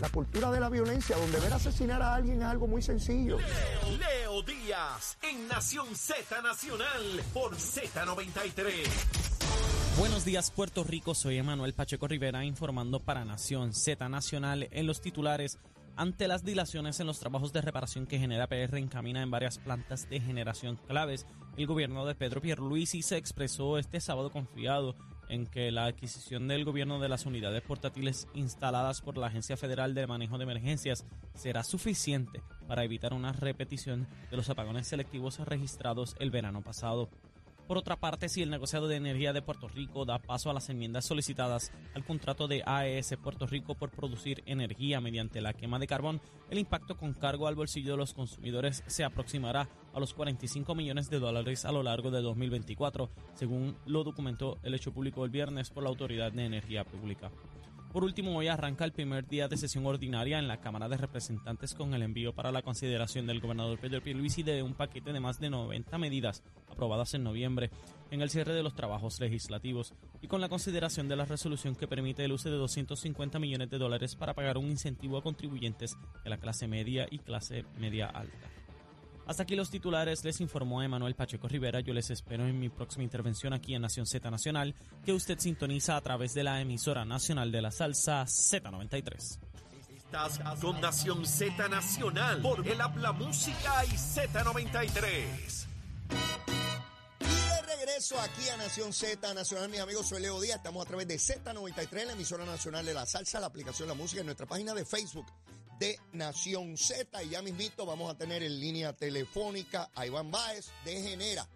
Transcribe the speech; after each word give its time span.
La 0.00 0.08
cultura 0.10 0.52
de 0.52 0.60
la 0.60 0.68
violencia, 0.68 1.16
donde 1.16 1.40
ver 1.40 1.52
asesinar 1.52 2.00
a 2.00 2.14
alguien 2.14 2.40
es 2.40 2.46
algo 2.46 2.68
muy 2.68 2.80
sencillo. 2.80 3.36
Leo 3.38 4.42
Díaz 4.42 5.18
en 5.22 5.48
Nación 5.48 5.96
Z 5.96 6.40
Nacional 6.40 7.20
por 7.34 7.56
Z93. 7.56 8.86
Buenos 9.98 10.24
días 10.24 10.52
Puerto 10.52 10.84
Rico, 10.84 11.16
soy 11.16 11.38
Emanuel 11.38 11.74
Pacheco 11.74 12.06
Rivera 12.06 12.44
informando 12.44 13.00
para 13.00 13.24
Nación 13.24 13.72
Z 13.72 14.08
Nacional 14.08 14.68
en 14.70 14.86
los 14.86 15.00
titulares. 15.00 15.58
Ante 15.96 16.28
las 16.28 16.44
dilaciones 16.44 17.00
en 17.00 17.08
los 17.08 17.18
trabajos 17.18 17.52
de 17.52 17.60
reparación 17.60 18.06
que 18.06 18.20
genera 18.20 18.46
PR 18.46 18.78
encamina 18.78 19.20
en 19.20 19.32
varias 19.32 19.58
plantas 19.58 20.08
de 20.08 20.20
generación 20.20 20.76
claves, 20.86 21.26
el 21.56 21.66
gobierno 21.66 22.06
de 22.06 22.14
Pedro 22.14 22.40
Pierluisi 22.40 23.02
se 23.02 23.16
expresó 23.16 23.78
este 23.78 24.00
sábado 24.00 24.30
confiado 24.30 24.94
en 25.28 25.46
que 25.46 25.70
la 25.70 25.86
adquisición 25.86 26.48
del 26.48 26.64
gobierno 26.64 26.98
de 26.98 27.08
las 27.08 27.26
unidades 27.26 27.62
portátiles 27.62 28.28
instaladas 28.34 29.00
por 29.00 29.18
la 29.18 29.28
Agencia 29.28 29.56
Federal 29.56 29.94
de 29.94 30.06
Manejo 30.06 30.38
de 30.38 30.44
Emergencias 30.44 31.04
será 31.34 31.64
suficiente 31.64 32.42
para 32.66 32.84
evitar 32.84 33.12
una 33.14 33.32
repetición 33.32 34.06
de 34.30 34.36
los 34.36 34.50
apagones 34.50 34.86
selectivos 34.86 35.38
registrados 35.40 36.16
el 36.18 36.30
verano 36.30 36.62
pasado. 36.62 37.08
Por 37.68 37.76
otra 37.76 37.96
parte, 37.96 38.30
si 38.30 38.40
el 38.40 38.48
negociado 38.48 38.88
de 38.88 38.96
energía 38.96 39.34
de 39.34 39.42
Puerto 39.42 39.68
Rico 39.68 40.06
da 40.06 40.18
paso 40.18 40.48
a 40.48 40.54
las 40.54 40.70
enmiendas 40.70 41.04
solicitadas 41.04 41.70
al 41.94 42.02
contrato 42.02 42.48
de 42.48 42.62
AES 42.64 43.18
Puerto 43.22 43.46
Rico 43.46 43.74
por 43.74 43.90
producir 43.90 44.42
energía 44.46 45.02
mediante 45.02 45.42
la 45.42 45.52
quema 45.52 45.78
de 45.78 45.86
carbón, 45.86 46.22
el 46.48 46.58
impacto 46.58 46.96
con 46.96 47.12
cargo 47.12 47.46
al 47.46 47.56
bolsillo 47.56 47.90
de 47.90 47.98
los 47.98 48.14
consumidores 48.14 48.82
se 48.86 49.04
aproximará 49.04 49.68
a 49.92 50.00
los 50.00 50.14
45 50.14 50.74
millones 50.74 51.10
de 51.10 51.18
dólares 51.18 51.66
a 51.66 51.72
lo 51.72 51.82
largo 51.82 52.10
de 52.10 52.22
2024, 52.22 53.10
según 53.34 53.76
lo 53.84 54.02
documentó 54.02 54.56
el 54.62 54.72
hecho 54.72 54.94
público 54.94 55.26
el 55.26 55.30
viernes 55.30 55.68
por 55.68 55.82
la 55.82 55.90
Autoridad 55.90 56.32
de 56.32 56.46
Energía 56.46 56.84
Pública. 56.84 57.30
Por 57.92 58.04
último, 58.04 58.36
hoy 58.36 58.48
arranca 58.48 58.84
el 58.84 58.92
primer 58.92 59.26
día 59.26 59.48
de 59.48 59.56
sesión 59.56 59.86
ordinaria 59.86 60.38
en 60.38 60.46
la 60.46 60.60
Cámara 60.60 60.90
de 60.90 60.98
Representantes 60.98 61.74
con 61.74 61.94
el 61.94 62.02
envío 62.02 62.34
para 62.34 62.52
la 62.52 62.60
consideración 62.60 63.26
del 63.26 63.40
gobernador 63.40 63.78
Pedro 63.78 64.02
Pierluisi 64.02 64.42
de 64.42 64.62
un 64.62 64.74
paquete 64.74 65.10
de 65.14 65.20
más 65.20 65.40
de 65.40 65.48
90 65.48 65.96
medidas 65.96 66.42
aprobadas 66.70 67.14
en 67.14 67.24
noviembre 67.24 67.70
en 68.10 68.20
el 68.20 68.28
cierre 68.28 68.52
de 68.52 68.62
los 68.62 68.74
trabajos 68.74 69.18
legislativos 69.20 69.94
y 70.20 70.28
con 70.28 70.42
la 70.42 70.50
consideración 70.50 71.08
de 71.08 71.16
la 71.16 71.24
resolución 71.24 71.74
que 71.74 71.88
permite 71.88 72.24
el 72.26 72.32
uso 72.32 72.50
de 72.50 72.56
250 72.56 73.38
millones 73.38 73.70
de 73.70 73.78
dólares 73.78 74.16
para 74.16 74.34
pagar 74.34 74.58
un 74.58 74.66
incentivo 74.66 75.16
a 75.16 75.22
contribuyentes 75.22 75.96
de 76.22 76.30
la 76.30 76.36
clase 76.36 76.68
media 76.68 77.06
y 77.10 77.18
clase 77.20 77.64
media 77.78 78.06
alta. 78.06 78.50
Hasta 79.28 79.42
aquí 79.42 79.54
los 79.56 79.68
titulares, 79.68 80.24
les 80.24 80.40
informó 80.40 80.82
Emanuel 80.82 81.14
Pacheco 81.14 81.48
Rivera. 81.48 81.80
Yo 81.80 81.92
les 81.92 82.08
espero 82.08 82.46
en 82.46 82.58
mi 82.58 82.70
próxima 82.70 83.04
intervención 83.04 83.52
aquí 83.52 83.74
en 83.74 83.82
Nación 83.82 84.06
Z 84.06 84.30
Nacional, 84.30 84.74
que 85.04 85.12
usted 85.12 85.38
sintoniza 85.38 85.96
a 85.96 86.00
través 86.00 86.32
de 86.32 86.42
la 86.42 86.62
emisora 86.62 87.04
nacional 87.04 87.52
de 87.52 87.60
la 87.60 87.70
salsa 87.70 88.22
Z93. 88.24 89.38
Estás 89.94 90.40
con 90.62 90.80
Nación 90.80 91.26
Z 91.26 91.68
Nacional 91.68 92.40
por 92.40 92.66
el 92.66 92.80
Habla 92.80 93.12
Música 93.12 93.84
y 93.84 93.90
Z93. 93.90 95.66
Y 97.20 97.24
de 97.26 97.76
regreso 97.76 98.18
aquí 98.18 98.48
a 98.48 98.56
Nación 98.56 98.94
Z 98.94 99.34
Nacional, 99.34 99.68
mis 99.68 99.80
amigos, 99.80 100.08
soy 100.08 100.22
Leo 100.22 100.40
Díaz. 100.40 100.56
Estamos 100.56 100.86
a 100.86 100.88
través 100.88 101.06
de 101.06 101.16
Z93, 101.16 102.06
la 102.06 102.12
emisora 102.14 102.46
nacional 102.46 102.86
de 102.86 102.94
la 102.94 103.04
salsa, 103.04 103.40
la 103.40 103.48
aplicación 103.48 103.88
La 103.88 103.94
Música, 103.94 104.20
en 104.20 104.26
nuestra 104.26 104.46
página 104.46 104.72
de 104.72 104.86
Facebook 104.86 105.26
de 105.78 105.98
Nación 106.12 106.76
Z. 106.76 107.22
Y 107.22 107.30
ya 107.30 107.42
mismito 107.42 107.86
vamos 107.86 108.10
a 108.10 108.16
tener 108.16 108.42
en 108.42 108.58
línea 108.58 108.94
telefónica 108.94 109.90
a 109.94 110.06
Iván 110.06 110.30
Báez 110.30 110.70
de 110.84 111.02
Genera. 111.02 111.48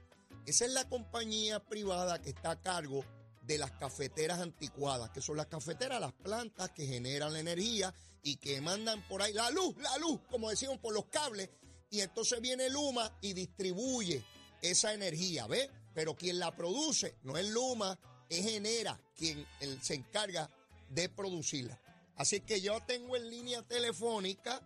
Esa 0.47 0.65
es 0.65 0.73
la 0.73 0.89
compañía 0.89 1.61
privada 1.61 2.21
que 2.21 2.31
está 2.31 2.53
a 2.53 2.61
cargo 2.61 3.05
de 3.43 3.59
las 3.59 3.73
cafeteras 3.73 4.41
anticuadas, 4.41 5.11
que 5.11 5.21
son 5.21 5.37
las 5.37 5.47
cafeteras, 5.47 6.01
las 6.01 6.13
plantas 6.13 6.71
que 6.71 6.87
generan 6.87 7.33
la 7.33 7.41
energía 7.41 7.93
y 8.23 8.37
que 8.37 8.61
mandan 8.61 9.07
por 9.09 9.23
ahí 9.23 9.33
la 9.33 9.51
luz, 9.51 9.77
la 9.79 9.97
luz, 9.99 10.21
como 10.31 10.51
decíamos, 10.51 10.79
por 10.79 10.95
los 10.95 11.07
cables. 11.07 11.51
Y 11.91 12.01
entonces 12.01 12.41
viene 12.41 12.71
Luma 12.71 13.19
y 13.21 13.33
distribuye 13.33 14.25
esa 14.63 14.95
energía, 14.95 15.47
¿ves? 15.47 15.69
Pero 15.93 16.17
quien 16.17 16.39
la 16.39 16.55
produce 16.57 17.17
no 17.25 17.37
es 17.37 17.49
Luma, 17.51 17.99
es 18.29 18.45
Genera 18.45 18.99
quien 19.15 19.47
se 19.81 19.95
encarga 19.95 20.49
de 20.89 21.09
producirla. 21.09 21.79
Así 22.17 22.41
que 22.41 22.61
yo 22.61 22.79
tengo 22.87 23.17
en 23.17 23.31
línea 23.31 23.63
telefónica 23.63 24.61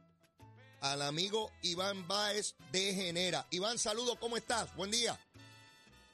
al 0.80 1.02
amigo 1.02 1.50
Iván 1.62 2.06
Báez 2.06 2.54
de 2.72 2.92
Genera. 2.92 3.46
Iván, 3.50 3.78
saludo, 3.78 4.18
¿cómo 4.18 4.36
estás? 4.36 4.74
Buen 4.76 4.90
día. 4.90 5.18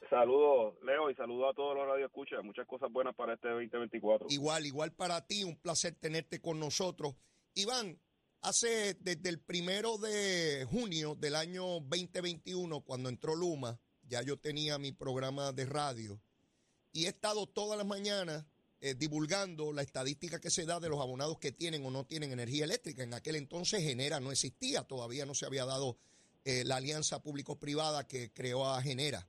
Saludos, 0.09 0.75
Leo, 0.83 1.09
y 1.09 1.15
saludos 1.15 1.51
a 1.51 1.55
todos 1.55 1.75
los 1.75 1.87
radioescuchas. 1.87 2.43
Muchas 2.43 2.67
cosas 2.67 2.91
buenas 2.91 3.15
para 3.15 3.33
este 3.33 3.49
2024. 3.49 4.27
Igual, 4.29 4.65
igual 4.65 4.91
para 4.91 5.25
ti, 5.25 5.43
un 5.43 5.55
placer 5.55 5.95
tenerte 5.95 6.39
con 6.39 6.59
nosotros. 6.59 7.15
Iván, 7.55 7.99
hace 8.41 8.93
desde 8.95 9.29
el 9.29 9.39
primero 9.39 9.97
de 9.97 10.67
junio 10.69 11.15
del 11.15 11.35
año 11.35 11.79
2021, 11.79 12.81
cuando 12.81 13.09
entró 13.09 13.35
Luma, 13.35 13.79
ya 14.03 14.21
yo 14.21 14.37
tenía 14.37 14.77
mi 14.77 14.91
programa 14.91 15.51
de 15.51 15.65
radio 15.65 16.19
y 16.91 17.05
he 17.05 17.09
estado 17.09 17.47
todas 17.47 17.77
las 17.77 17.87
mañanas 17.87 18.45
eh, 18.85 18.95
divulgando 18.95 19.71
la 19.71 19.81
estadística 19.81 20.41
que 20.41 20.49
se 20.49 20.65
da 20.65 20.77
de 20.81 20.89
los 20.89 20.99
abonados 20.99 21.39
que 21.39 21.53
tienen 21.53 21.85
o 21.85 21.89
no 21.89 22.05
tienen 22.05 22.33
energía 22.33 22.65
eléctrica. 22.65 23.01
En 23.01 23.13
aquel 23.13 23.37
entonces 23.37 23.81
Genera 23.81 24.19
no 24.19 24.29
existía, 24.29 24.83
todavía 24.83 25.25
no 25.25 25.33
se 25.33 25.45
había 25.45 25.63
dado 25.63 25.95
eh, 26.43 26.65
la 26.65 26.75
alianza 26.75 27.23
público-privada 27.23 28.05
que 28.05 28.33
creó 28.33 28.67
a 28.67 28.81
Genera. 28.81 29.25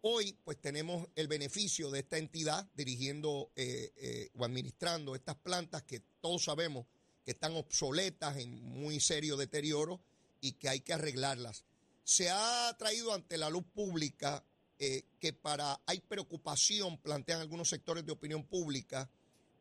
Hoy, 0.00 0.36
pues 0.42 0.60
tenemos 0.60 1.06
el 1.14 1.28
beneficio 1.28 1.92
de 1.92 2.00
esta 2.00 2.18
entidad 2.18 2.68
dirigiendo 2.74 3.52
eh, 3.54 4.30
o 4.36 4.44
administrando 4.44 5.14
estas 5.14 5.36
plantas 5.36 5.84
que 5.84 6.02
todos 6.20 6.42
sabemos 6.42 6.84
que 7.24 7.30
están 7.30 7.54
obsoletas, 7.54 8.36
en 8.38 8.60
muy 8.64 8.98
serio 8.98 9.36
deterioro 9.36 10.00
y 10.40 10.54
que 10.54 10.70
hay 10.70 10.80
que 10.80 10.94
arreglarlas. 10.94 11.62
Se 12.02 12.30
ha 12.30 12.74
traído 12.76 13.14
ante 13.14 13.38
la 13.38 13.48
luz 13.48 13.64
pública 13.72 14.44
eh, 14.78 15.02
que 15.18 15.32
para 15.32 15.80
hay 15.86 16.00
preocupación, 16.00 16.98
plantean 16.98 17.40
algunos 17.40 17.68
sectores 17.68 18.06
de 18.06 18.12
opinión 18.12 18.44
pública, 18.44 19.10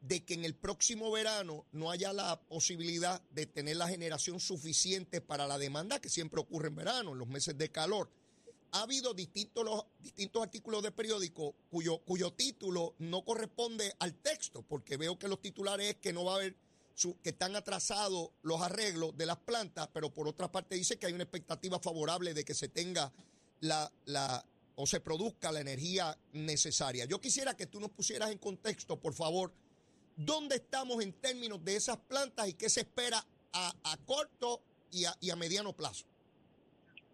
de 0.01 0.23
que 0.23 0.35
en 0.35 0.45
el 0.45 0.55
próximo 0.55 1.11
verano 1.11 1.65
no 1.71 1.89
haya 1.89 2.13
la 2.13 2.39
posibilidad 2.39 3.21
de 3.31 3.47
tener 3.47 3.77
la 3.77 3.87
generación 3.87 4.39
suficiente 4.39 5.21
para 5.21 5.47
la 5.47 5.57
demanda 5.57 5.99
que 5.99 6.09
siempre 6.09 6.39
ocurre 6.39 6.67
en 6.67 6.75
verano, 6.75 7.13
en 7.13 7.17
los 7.17 7.27
meses 7.27 7.57
de 7.57 7.71
calor. 7.71 8.11
Ha 8.73 8.81
habido 8.81 9.13
distintos, 9.13 9.85
distintos 9.99 10.43
artículos 10.43 10.83
de 10.83 10.91
periódico 10.91 11.55
cuyo, 11.71 11.97
cuyo 11.99 12.31
título 12.33 12.93
no 12.99 13.25
corresponde 13.25 13.95
al 13.99 14.13
texto, 14.13 14.61
porque 14.61 14.97
veo 14.97 15.17
que 15.17 15.27
los 15.27 15.41
titulares 15.41 15.89
es 15.89 15.95
que 15.95 16.13
no 16.13 16.25
va 16.25 16.33
a 16.33 16.35
haber, 16.35 16.55
que 17.23 17.29
están 17.29 17.55
atrasados 17.55 18.29
los 18.43 18.61
arreglos 18.61 19.17
de 19.17 19.25
las 19.25 19.37
plantas, 19.37 19.89
pero 19.93 20.13
por 20.13 20.27
otra 20.27 20.51
parte 20.51 20.75
dice 20.75 20.99
que 20.99 21.07
hay 21.07 21.13
una 21.13 21.23
expectativa 21.23 21.79
favorable 21.79 22.33
de 22.33 22.45
que 22.45 22.53
se 22.53 22.67
tenga 22.69 23.11
la, 23.61 23.91
la, 24.05 24.45
o 24.77 24.85
se 24.85 25.01
produzca 25.01 25.51
la 25.51 25.59
energía 25.59 26.15
necesaria. 26.33 27.05
Yo 27.05 27.19
quisiera 27.19 27.57
que 27.57 27.65
tú 27.65 27.79
nos 27.79 27.89
pusieras 27.89 28.31
en 28.31 28.37
contexto, 28.37 28.99
por 28.99 29.13
favor, 29.13 29.51
dónde 30.15 30.55
estamos 30.55 31.03
en 31.03 31.13
términos 31.13 31.63
de 31.65 31.75
esas 31.75 31.97
plantas 31.97 32.47
y 32.47 32.53
qué 32.53 32.69
se 32.69 32.81
espera 32.81 33.17
a, 33.53 33.97
corto 34.05 34.61
y 34.91 35.05
a, 35.05 35.35
mediano 35.35 35.73
plazo. 35.73 36.05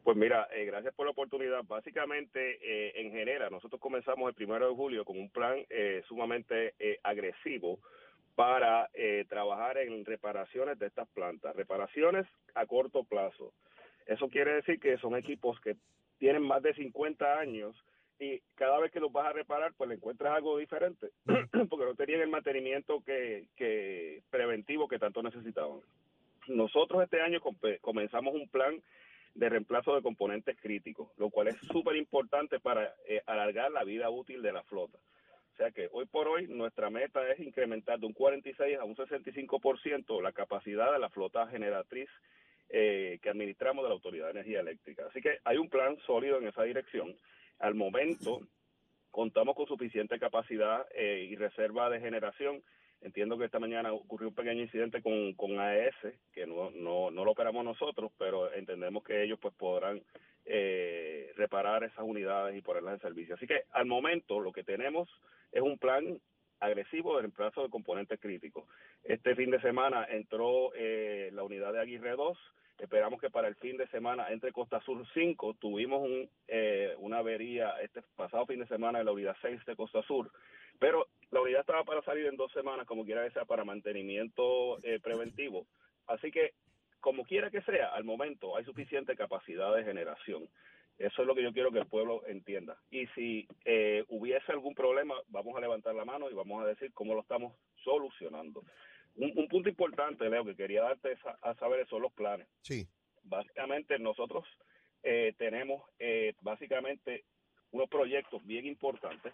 Pues 0.04 0.18
mira, 0.18 0.50
eh, 0.54 0.66
gracias 0.66 0.94
por 0.94 1.06
la 1.06 1.12
oportunidad. 1.12 1.64
Básicamente, 1.64 2.60
eh, 2.62 2.92
en 2.96 3.12
general, 3.12 3.50
nosotros 3.50 3.80
comenzamos 3.80 4.28
el 4.28 4.36
primero 4.36 4.68
de 4.68 4.76
julio 4.76 5.06
con 5.06 5.18
un 5.18 5.30
plan 5.30 5.66
eh, 5.70 6.04
sumamente 6.10 6.74
agresivo 7.02 7.80
para 8.36 8.90
trabajar 9.30 9.78
en 9.78 10.04
reparaciones 10.04 10.78
de 10.80 10.88
estas 10.88 11.08
plantas, 11.10 11.56
reparaciones 11.56 12.26
a 12.56 12.66
corto 12.66 13.06
plazo. 13.06 13.54
Eso 14.06 14.28
quiere 14.28 14.56
decir 14.56 14.80
que 14.80 14.98
son 14.98 15.16
equipos 15.16 15.62
que 15.62 15.78
tienen 16.20 16.44
más 16.44 16.62
de 16.62 16.74
50 16.74 17.40
años 17.40 17.76
y 18.20 18.40
cada 18.56 18.80
vez 18.80 18.92
que 18.92 19.00
los 19.00 19.12
vas 19.12 19.28
a 19.28 19.34
reparar, 19.34 19.74
pues 19.76 19.90
le 19.90 19.96
encuentras 19.96 20.36
algo 20.36 20.58
diferente, 20.58 21.10
porque 21.70 21.86
no 21.86 21.96
tenían 21.96 22.22
el 22.22 22.30
mantenimiento 22.30 23.02
que, 23.06 23.48
que 23.56 24.24
preventivo 24.30 24.88
que 24.88 25.00
tanto 25.00 25.22
necesitaban. 25.22 25.82
Nosotros 26.48 27.04
este 27.04 27.22
año 27.22 27.40
comenzamos 27.82 28.34
un 28.36 28.48
plan 28.50 28.82
de 29.36 29.50
reemplazo 29.50 29.96
de 29.96 30.02
componentes 30.02 30.58
críticos, 30.60 31.10
lo 31.18 31.30
cual 31.30 31.48
es 31.48 31.58
súper 31.72 31.96
importante 31.96 32.60
para 32.60 32.94
eh, 33.08 33.22
alargar 33.26 33.72
la 33.72 33.84
vida 33.84 34.10
útil 34.10 34.42
de 34.42 34.54
la 34.54 34.64
flota. 34.64 35.00
O 35.54 35.56
sea 35.56 35.72
que 35.72 35.88
hoy 35.92 36.06
por 36.06 36.28
hoy 36.28 36.48
nuestra 36.48 36.90
meta 36.90 37.28
es 37.32 37.40
incrementar 37.40 38.00
de 38.00 38.08
un 38.08 38.14
46 38.14 38.78
a 38.78 38.84
un 38.84 38.96
65% 38.96 40.22
la 40.22 40.32
capacidad 40.32 40.92
de 40.92 41.00
la 41.00 41.10
flota 41.10 41.48
generatriz 41.48 42.10
eh, 42.76 43.20
que 43.22 43.30
administramos 43.30 43.84
de 43.84 43.90
la 43.90 43.94
Autoridad 43.94 44.26
de 44.26 44.32
Energía 44.32 44.62
Eléctrica. 44.62 45.06
Así 45.08 45.22
que 45.22 45.38
hay 45.44 45.58
un 45.58 45.70
plan 45.70 45.96
sólido 46.08 46.40
en 46.40 46.48
esa 46.48 46.64
dirección. 46.64 47.16
Al 47.60 47.76
momento 47.76 48.42
contamos 49.12 49.56
con 49.56 49.68
suficiente 49.68 50.18
capacidad 50.18 50.84
eh, 50.96 51.28
y 51.30 51.36
reserva 51.36 51.92
de 51.92 52.00
generación. 52.00 52.64
Entiendo 53.02 53.38
que 53.38 53.46
esta 53.46 53.60
mañana 53.60 53.94
ocurrió 53.94 54.30
un 54.30 54.34
pequeño 54.34 54.64
incidente 54.64 55.04
con, 55.04 55.34
con 55.34 55.60
AES, 55.60 55.94
que 56.34 56.48
no, 56.48 56.72
no, 56.72 57.12
no 57.12 57.24
lo 57.24 57.32
operamos 57.34 57.64
nosotros, 57.64 58.12
pero 58.18 58.52
entendemos 58.52 59.04
que 59.04 59.22
ellos 59.22 59.38
pues 59.40 59.54
podrán 59.54 60.02
eh, 60.46 61.32
reparar 61.36 61.84
esas 61.84 62.04
unidades 62.04 62.58
y 62.58 62.62
ponerlas 62.64 62.96
en 62.96 63.02
servicio. 63.02 63.36
Así 63.36 63.46
que 63.46 63.66
al 63.72 63.86
momento 63.86 64.40
lo 64.40 64.52
que 64.52 64.64
tenemos 64.64 65.08
es 65.52 65.62
un 65.62 65.78
plan 65.78 66.20
agresivo 66.60 67.16
de 67.16 67.22
reemplazo 67.22 67.62
de 67.62 67.70
componentes 67.70 68.20
críticos. 68.20 68.66
Este 69.04 69.36
fin 69.36 69.52
de 69.52 69.62
semana 69.62 70.08
entró 70.10 70.72
eh, 70.74 71.30
la 71.34 71.44
unidad 71.44 71.74
de 71.74 71.82
Aguirre 71.82 72.16
2, 72.16 72.38
esperamos 72.80 73.20
que 73.22 73.30
para 73.30 73.48
el 73.48 73.56
fin 73.56 73.78
de 73.78 73.88
semana 73.88 74.30
entre 74.30 74.52
Costa 74.52 74.82
Sur 74.82 75.06
5, 75.14 75.56
tuvimos 75.60 76.02
un, 76.02 76.30
eh, 76.48 76.96
una 77.00 77.20
avería 77.20 77.76
este 77.82 78.02
pasado 78.16 78.46
fin 78.46 78.60
de 78.60 78.68
semana 78.68 79.00
en 79.00 79.06
la 79.06 79.12
unidad 79.12 79.36
6 79.42 79.66
de 79.66 79.76
Costa 79.76 80.02
Sur, 80.04 80.32
pero 80.80 81.08
la 81.32 81.42
unidad 81.42 81.62
estaba 81.62 81.84
para 81.84 82.02
salir 82.02 82.26
en 82.26 82.36
dos 82.36 82.52
semanas, 82.52 82.86
como 82.86 83.06
quiera 83.06 83.24
que 83.24 83.32
sea, 83.32 83.46
para 83.46 83.64
mantenimiento 83.64 84.78
eh, 84.84 85.00
preventivo. 85.02 85.66
Así 86.08 86.32
que, 86.32 86.54
como 87.00 87.24
quiera 87.24 87.50
que 87.50 87.62
sea, 87.62 87.90
al 87.94 88.04
momento 88.04 88.56
hay 88.56 88.66
suficiente 88.66 89.16
capacidad 89.16 89.76
de 89.76 89.84
generación. 89.84 90.48
Eso 90.98 91.22
es 91.22 91.28
lo 91.28 91.34
que 91.34 91.44
yo 91.44 91.52
quiero 91.52 91.72
que 91.72 91.80
el 91.80 91.88
pueblo 91.88 92.22
entienda. 92.28 92.78
Y 92.92 93.08
si 93.08 93.48
eh, 93.66 94.06
hubiese 94.10 94.52
algún 94.52 94.76
problema, 94.76 95.16
vamos 95.28 95.56
a 95.58 95.60
levantar 95.60 95.96
la 95.96 96.06
mano 96.06 96.30
y 96.30 96.34
vamos 96.34 96.64
a 96.64 96.68
decir 96.68 96.94
cómo 96.94 97.14
lo 97.14 97.22
estamos 97.22 97.54
solucionando. 97.84 98.64
Un, 99.16 99.48
punto 99.48 99.70
importante, 99.70 100.30
Leo, 100.30 100.44
que 100.44 100.56
quería 100.56 100.84
darte 100.84 101.18
a, 101.42 101.54
saber 101.56 101.88
son 101.88 102.02
los 102.02 102.14
planes. 102.14 102.48
Sí. 102.62 102.88
Básicamente 103.24 104.00
nosotros 104.00 104.46
eh, 105.04 105.34
tenemos 105.38 105.84
eh, 106.00 106.34
básicamente 106.42 107.24
unos 107.72 107.90
proyectos 107.90 108.44
bien 108.46 108.66
importantes. 108.66 109.34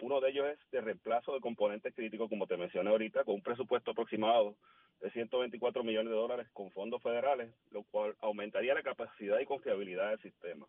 uno 0.00 0.20
de 0.20 0.30
ellos 0.30 0.46
es 0.48 0.58
de 0.70 0.80
reemplazo 0.80 1.34
de 1.34 1.40
componentes 1.40 1.94
críticos, 1.94 2.28
como 2.28 2.46
te 2.46 2.56
mencioné 2.56 2.90
ahorita, 2.90 3.24
con 3.24 3.34
un 3.34 3.42
presupuesto 3.42 3.90
aproximado 3.90 4.56
de 5.02 5.10
124 5.10 5.82
millones 5.82 6.10
de 6.10 6.16
dólares 6.16 6.48
con 6.52 6.70
fondos 6.70 7.02
federales, 7.02 7.50
lo 7.70 7.82
cual 7.82 8.14
aumentaría 8.20 8.72
la 8.72 8.82
capacidad 8.82 9.38
y 9.40 9.46
confiabilidad 9.46 10.10
del 10.10 10.22
sistema. 10.22 10.66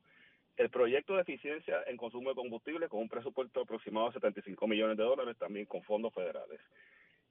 El 0.57 0.69
proyecto 0.69 1.15
de 1.15 1.21
eficiencia 1.21 1.83
en 1.87 1.97
consumo 1.97 2.29
de 2.29 2.35
combustible 2.35 2.89
con 2.89 3.01
un 3.01 3.09
presupuesto 3.09 3.61
aproximado 3.61 4.07
de 4.07 4.13
75 4.13 4.67
millones 4.67 4.97
de 4.97 5.03
dólares 5.03 5.37
también 5.37 5.65
con 5.65 5.83
fondos 5.83 6.13
federales. 6.13 6.59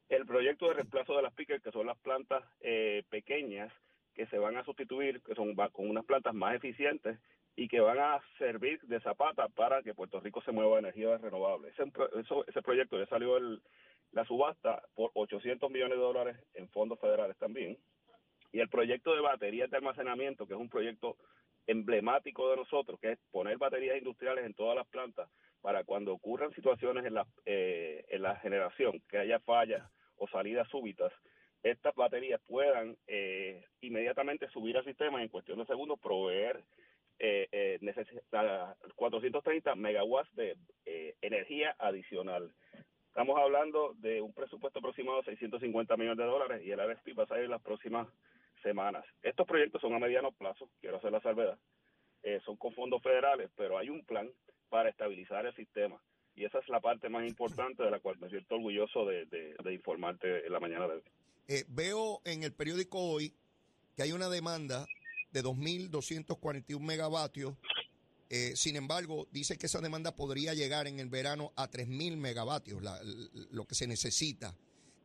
El 0.08 0.26
proyecto 0.26 0.69
de 0.69 0.75
reemplazo 0.75 1.16
de 1.16 1.22
las 1.22 1.32
pickers, 1.34 1.62
que 1.62 1.72
son 1.72 1.87
las 1.87 1.99
plantas 1.99 2.44
eh, 2.60 3.02
pequeñas 3.08 3.72
que 4.14 4.26
se 4.26 4.38
van 4.38 4.56
a 4.56 4.64
sustituir, 4.64 5.22
que 5.22 5.34
son 5.34 5.54
con 5.54 5.88
unas 5.88 6.04
plantas 6.04 6.34
más 6.34 6.54
eficientes 6.54 7.19
y 7.56 7.69
que 7.69 7.81
van 7.81 7.99
a 7.99 8.20
servir 8.38 8.81
de 8.82 9.00
zapata 9.00 9.49
para 9.49 9.82
que 9.82 9.94
Puerto 9.94 10.20
Rico 10.20 10.43
se 10.43 10.52
mueva 10.52 10.76
a 10.76 10.81
energías 10.81 11.20
renovables. 11.20 11.72
Ese, 11.78 11.90
ese 12.46 12.62
proyecto 12.62 12.99
ya 12.99 13.06
salió 13.06 13.37
el, 13.37 13.62
la 14.12 14.25
subasta 14.25 14.82
por 14.94 15.10
800 15.14 15.70
millones 15.70 15.96
de 15.96 16.02
dólares 16.02 16.37
en 16.55 16.69
fondos 16.69 17.00
federales 17.00 17.37
también. 17.38 17.78
Y 18.52 18.60
el 18.60 18.69
proyecto 18.69 19.14
de 19.14 19.20
baterías 19.20 19.70
de 19.70 19.78
almacenamiento, 19.78 20.46
que 20.46 20.55
es 20.55 20.60
un 20.60 20.69
proyecto 20.69 21.16
emblemático 21.66 22.50
de 22.50 22.56
nosotros, 22.56 23.00
que 23.00 23.12
es 23.12 23.19
poner 23.31 23.56
baterías 23.56 23.96
industriales 23.96 24.44
en 24.44 24.55
todas 24.55 24.76
las 24.76 24.87
plantas 24.88 25.28
para 25.62 25.84
cuando 25.84 26.12
ocurran 26.12 26.52
situaciones 26.54 27.06
en 27.06 27.14
la, 27.14 27.26
eh, 27.46 28.04
en 28.08 28.22
la 28.22 28.36
generación, 28.36 29.00
que 29.08 29.18
haya 29.18 29.40
fallas 29.40 29.82
o 30.16 30.28
salidas 30.28 30.68
súbitas, 30.68 31.12
estas 31.62 31.94
baterías 31.94 32.40
puedan 32.46 32.96
eh, 33.06 33.64
inmediatamente 33.80 34.48
subir 34.50 34.76
al 34.76 34.84
sistema 34.84 35.20
y 35.20 35.24
en 35.24 35.28
cuestión 35.28 35.58
de 35.58 35.66
segundos 35.66 35.98
proveer 36.00 36.62
eh, 37.18 37.48
eh, 37.52 37.78
430 38.96 39.74
megawatts 39.76 40.34
de 40.34 40.56
eh, 40.84 41.14
energía 41.22 41.74
adicional. 41.78 42.52
Estamos 43.06 43.38
hablando 43.38 43.94
de 43.98 44.20
un 44.20 44.32
presupuesto 44.32 44.80
aproximado 44.80 45.18
de 45.18 45.26
650 45.26 45.96
millones 45.96 46.18
de 46.18 46.24
dólares 46.24 46.62
y 46.64 46.72
el 46.72 46.80
RFP 46.80 47.16
va 47.16 47.24
a 47.24 47.26
salir 47.26 47.44
en 47.44 47.50
las 47.50 47.62
próximas 47.62 48.08
semanas. 48.62 49.04
Estos 49.22 49.46
proyectos 49.46 49.80
son 49.80 49.94
a 49.94 49.98
mediano 49.98 50.32
plazo, 50.32 50.68
quiero 50.80 50.96
hacer 50.96 51.12
la 51.12 51.20
salvedad, 51.20 51.58
eh, 52.22 52.40
son 52.44 52.56
con 52.56 52.72
fondos 52.72 53.02
federales, 53.02 53.50
pero 53.56 53.78
hay 53.78 53.88
un 53.88 54.04
plan 54.04 54.28
para 54.72 54.88
estabilizar 54.88 55.44
el 55.44 55.54
sistema. 55.54 56.02
Y 56.34 56.46
esa 56.46 56.58
es 56.58 56.69
la 56.70 56.80
parte 56.80 57.10
más 57.10 57.28
importante 57.28 57.82
de 57.82 57.90
la 57.90 58.00
cual 58.00 58.19
me 58.19 58.30
siento 58.30 58.54
orgulloso 58.54 59.04
de, 59.04 59.54
informarte 59.70 60.46
en 60.46 60.50
la 60.50 60.60
mañana 60.60 60.88
de 60.88 60.94
hoy. 60.94 61.02
Eh, 61.46 61.64
veo 61.69 62.22
en 62.24 62.42
el 62.42 62.54
periódico 62.54 62.98
hoy 62.98 63.34
que 63.94 64.02
hay 64.02 64.12
una 64.12 64.30
demanda 64.30 64.86
de 65.30 65.42
2.241 65.42 66.80
megavatios 66.80 67.54
eh, 68.34 68.56
sin 68.56 68.76
embargo, 68.76 69.28
dice 69.30 69.58
que 69.58 69.66
esa 69.66 69.82
demanda 69.82 70.16
podría 70.16 70.54
llegar 70.54 70.86
en 70.86 70.98
el 71.00 71.10
verano 71.10 71.52
a 71.54 71.70
3.000 71.70 72.16
megavatios, 72.16 72.82
lo 73.50 73.66
que 73.66 73.74
se 73.74 73.86
necesita. 73.86 74.56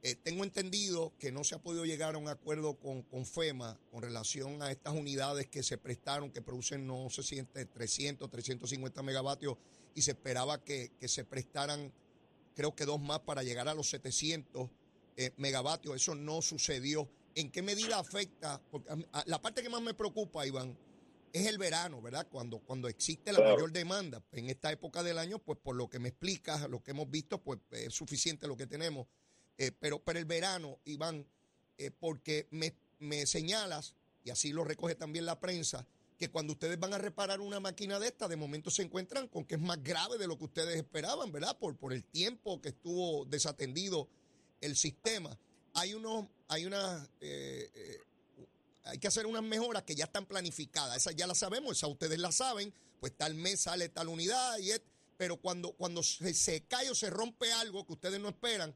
Eh, 0.08 0.16
tengo 0.16 0.46
entendido 0.46 1.12
que 1.20 1.34
no 1.34 1.44
se 1.44 1.56
ha 1.56 1.58
podido 1.62 1.84
llegar 1.84 2.16
a 2.16 2.18
un 2.18 2.30
acuerdo 2.30 2.76
con, 2.80 3.04
FEMA 3.26 3.78
con 3.92 4.02
relación 4.02 4.62
a 4.62 4.72
estas 4.72 4.94
unidades 4.94 5.48
que 5.48 5.64
se 5.64 5.78
prestaron, 5.78 6.32
que 6.32 6.42
producen, 6.42 6.88
no 6.88 7.10
sé 7.10 7.24
si 7.24 7.38
entre 7.38 7.66
300, 7.66 8.30
350 8.30 9.04
megavatios, 9.04 9.58
y 9.96 10.04
se 10.04 10.12
esperaba 10.12 10.64
que, 10.64 10.94
se 11.02 11.26
prestaran, 11.26 11.92
creo 12.56 12.74
que 12.74 12.86
dos 12.86 13.02
más 13.02 13.20
para 13.20 13.44
llegar 13.44 13.68
a 13.68 13.74
los 13.74 13.90
700 13.90 14.70
eh, 15.18 15.32
megavatios. 15.36 15.98
Eso 15.98 16.16
no 16.16 16.42
sucedió. 16.42 17.10
¿En 17.36 17.52
qué 17.52 17.62
medida 17.62 18.00
afecta? 18.00 18.62
Porque 18.72 18.90
la 19.26 19.42
parte 19.42 19.62
que 19.62 19.68
más 19.68 19.82
me 19.82 19.94
preocupa, 19.94 20.48
Iván, 20.48 20.78
es 21.34 21.48
el 21.48 21.58
verano, 21.58 22.02
¿verdad? 22.02 22.26
Cuando, 22.32 22.60
cuando 22.60 22.88
existe 22.88 23.34
la 23.34 23.40
mayor 23.40 23.74
demanda. 23.74 24.24
En 24.32 24.50
esta 24.50 24.72
época 24.72 25.04
del 25.04 25.18
año, 25.18 25.38
pues 25.40 25.60
por 25.62 25.76
lo 25.76 25.90
que 25.90 26.00
me 26.00 26.08
explicas, 26.08 26.70
lo 26.70 26.82
que 26.82 26.92
hemos 26.92 27.12
visto, 27.12 27.44
pues 27.44 27.60
es 27.72 27.94
suficiente 27.94 28.48
lo 28.48 28.56
que 28.56 28.68
tenemos. 28.68 29.06
Eh, 29.58 29.72
pero, 29.80 30.00
pero 30.00 30.20
el 30.20 30.26
verano, 30.26 30.80
Iván, 30.86 31.26
eh, 31.78 31.92
porque 31.92 32.48
me, 32.52 32.74
me 33.00 33.26
señalas, 33.26 33.96
y 34.24 34.30
así 34.30 34.52
lo 34.52 34.64
recoge 34.64 34.96
también 34.96 35.26
la 35.26 35.40
prensa, 35.40 35.86
que 36.18 36.30
cuando 36.30 36.54
ustedes 36.54 36.80
van 36.80 36.94
a 36.94 36.98
reparar 36.98 37.42
una 37.42 37.60
máquina 37.60 38.00
de 38.00 38.08
esta, 38.08 38.28
de 38.28 38.36
momento 38.36 38.72
se 38.72 38.82
encuentran 38.82 39.28
con 39.28 39.46
que 39.46 39.56
es 39.56 39.62
más 39.62 39.82
grave 39.84 40.18
de 40.18 40.28
lo 40.28 40.38
que 40.38 40.46
ustedes 40.46 40.76
esperaban, 40.76 41.32
¿verdad? 41.32 41.58
Por, 41.58 41.76
por 41.78 41.94
el 41.94 42.04
tiempo 42.04 42.60
que 42.62 42.70
estuvo 42.70 43.26
desatendido 43.26 44.08
el 44.62 44.76
sistema. 44.76 45.38
Hay 45.74 45.94
unos, 45.94 46.26
hay 46.48 46.66
unas 46.66 47.08
eh, 47.22 47.70
hay 48.88 49.00
que 49.00 49.08
hacer 49.08 49.26
unas 49.26 49.44
mejoras 49.44 49.84
que 49.84 49.96
ya 49.96 50.06
están 50.06 50.26
planificadas. 50.26 50.98
Esas 50.98 51.16
ya 51.16 51.28
las 51.28 51.38
sabemos, 51.38 51.78
esas 51.78 51.90
ustedes 51.90 52.20
las 52.20 52.36
saben. 52.36 52.74
Pues 53.00 53.16
tal 53.16 53.36
mes 53.36 53.62
sale 53.62 53.90
tal 53.90 54.08
unidad, 54.08 54.58
y 54.60 54.72
pero 55.18 55.38
cuando, 55.38 55.74
cuando 55.74 56.04
se, 56.04 56.34
se, 56.34 56.62
cae 56.62 56.90
o 56.90 56.96
se 56.96 57.10
rompe 57.10 57.52
algo 57.52 57.86
que 57.86 57.94
ustedes 57.94 58.20
no 58.20 58.30
esperan, 58.30 58.74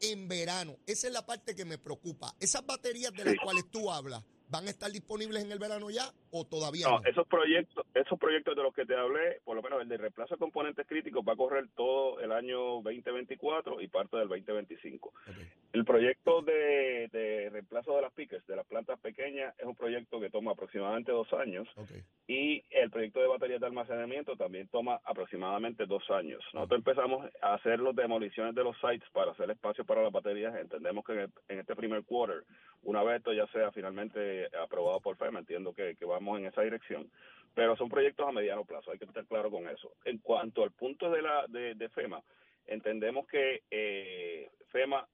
en 0.00 0.28
verano, 0.28 0.76
esa 0.86 1.06
es 1.06 1.12
la 1.12 1.24
parte 1.24 1.54
que 1.54 1.64
me 1.64 1.78
preocupa. 1.78 2.34
Esas 2.40 2.64
baterías 2.66 3.12
de 3.12 3.24
las 3.24 3.34
cuales 3.42 3.64
tú 3.70 3.90
hablas, 3.90 4.22
¿van 4.54 4.68
a 4.68 4.70
estar 4.70 4.88
disponibles 4.92 5.42
en 5.42 5.50
el 5.50 5.58
verano 5.58 5.90
ya 5.90 6.06
o 6.30 6.44
todavía 6.44 6.86
no? 6.88 7.00
Esos 7.04 7.26
proyectos, 7.26 7.84
esos 7.92 8.16
proyectos 8.20 8.54
de 8.54 8.62
los 8.62 8.72
que 8.72 8.86
te 8.86 8.94
hablé, 8.94 9.40
por 9.44 9.56
lo 9.56 9.62
menos 9.62 9.82
el 9.82 9.88
de 9.88 9.96
reemplazo 9.96 10.36
de 10.36 10.38
componentes 10.38 10.86
críticos 10.86 11.24
va 11.28 11.32
a 11.32 11.36
correr 11.36 11.66
todo 11.74 12.20
el 12.20 12.30
año 12.30 12.80
2024 12.82 13.80
y 13.80 13.88
parte 13.88 14.16
del 14.16 14.28
2025. 14.28 15.12
El 15.72 15.84
proyecto 15.84 16.42
de, 16.42 17.08
de, 17.10 17.50
reemplazo 17.50 17.96
de 17.96 18.02
las 18.02 18.12
piques, 18.12 18.46
de 18.46 18.54
las 18.54 18.64
plantas 18.64 19.00
pequeñas, 19.00 19.52
es 19.58 19.64
un 19.64 19.74
proyecto 19.74 20.20
que 20.20 20.30
toma 20.30 20.52
aproximadamente 20.52 21.10
dos 21.10 21.32
años 21.32 21.66
y 22.28 22.62
el 22.70 22.90
proyecto 22.90 23.20
de 23.20 23.26
baterías 23.26 23.60
de 23.60 23.66
almacenamiento 23.66 24.36
también 24.36 24.68
toma 24.68 25.00
aproximadamente 25.04 25.84
dos 25.86 26.08
años. 26.10 26.44
Nosotros 26.52 26.78
empezamos 26.78 27.28
a 27.42 27.54
hacer 27.54 27.80
las 27.80 27.96
demoliciones 27.96 28.54
de 28.54 28.62
los 28.62 28.76
sites 28.76 29.08
para 29.12 29.32
hacer 29.32 29.50
espacio 29.50 29.84
para 29.84 30.04
las 30.04 30.12
baterías. 30.12 30.54
Entendemos 30.54 31.04
que 31.04 31.12
en, 31.24 31.32
en 31.48 31.58
este 31.58 31.74
primer 31.74 32.04
quarter, 32.04 32.44
una 32.84 33.02
vez 33.02 33.16
esto 33.16 33.32
ya 33.32 33.46
sea 33.48 33.72
finalmente 33.72 34.48
aprobado 34.56 35.00
por 35.00 35.16
FEMA, 35.16 35.40
entiendo 35.40 35.74
que, 35.74 35.96
que 35.96 36.04
vamos 36.04 36.38
en 36.38 36.46
esa 36.46 36.62
dirección, 36.62 37.10
pero 37.54 37.76
son 37.76 37.88
proyectos 37.88 38.28
a 38.28 38.32
mediano 38.32 38.64
plazo, 38.64 38.90
hay 38.90 38.98
que 38.98 39.04
estar 39.04 39.26
claro 39.26 39.50
con 39.50 39.68
eso. 39.68 39.92
En 40.04 40.18
cuanto 40.18 40.62
al 40.62 40.72
punto 40.72 41.10
de, 41.10 41.22
la, 41.22 41.46
de, 41.48 41.88
FEMA, 41.90 42.22
entendemos 42.66 43.26
que 43.26 43.62
eh, 43.70 44.50
FEMA 44.70 45.06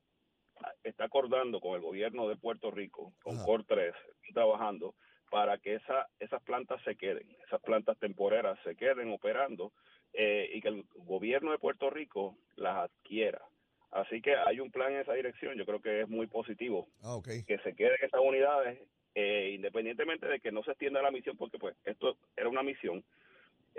está 0.82 1.04
acordando 1.04 1.60
con 1.60 1.74
el 1.74 1.80
gobierno 1.80 2.28
de 2.28 2.36
Puerto 2.36 2.70
Rico, 2.70 3.12
con 3.22 3.38
COR 3.42 3.64
3, 3.64 3.94
trabajando 4.32 4.94
para 5.30 5.58
que 5.58 5.74
esa, 5.74 6.08
esas 6.18 6.42
plantas 6.42 6.82
se 6.82 6.96
queden, 6.96 7.26
esas 7.46 7.60
plantas 7.60 7.96
temporeras 7.98 8.58
se 8.64 8.74
queden 8.74 9.12
operando 9.12 9.72
eh, 10.12 10.50
y 10.52 10.60
que 10.60 10.68
el 10.68 10.84
gobierno 10.96 11.52
de 11.52 11.58
Puerto 11.58 11.88
Rico 11.88 12.36
las 12.56 12.76
adquiera. 12.76 13.40
Así 13.90 14.22
que 14.22 14.36
hay 14.36 14.60
un 14.60 14.70
plan 14.70 14.92
en 14.92 15.00
esa 15.00 15.14
dirección, 15.14 15.56
yo 15.56 15.66
creo 15.66 15.80
que 15.80 16.02
es 16.02 16.08
muy 16.08 16.26
positivo. 16.26 16.88
Ah, 17.02 17.18
que 17.24 17.58
se 17.58 17.74
queden 17.74 17.96
esas 18.02 18.20
unidades 18.20 18.78
eh, 19.14 19.52
independientemente 19.54 20.26
de 20.26 20.40
que 20.40 20.52
no 20.52 20.62
se 20.62 20.70
extienda 20.70 21.02
la 21.02 21.10
misión, 21.10 21.36
porque 21.36 21.58
pues 21.58 21.74
esto 21.84 22.16
era 22.36 22.48
una 22.48 22.62
misión, 22.62 23.04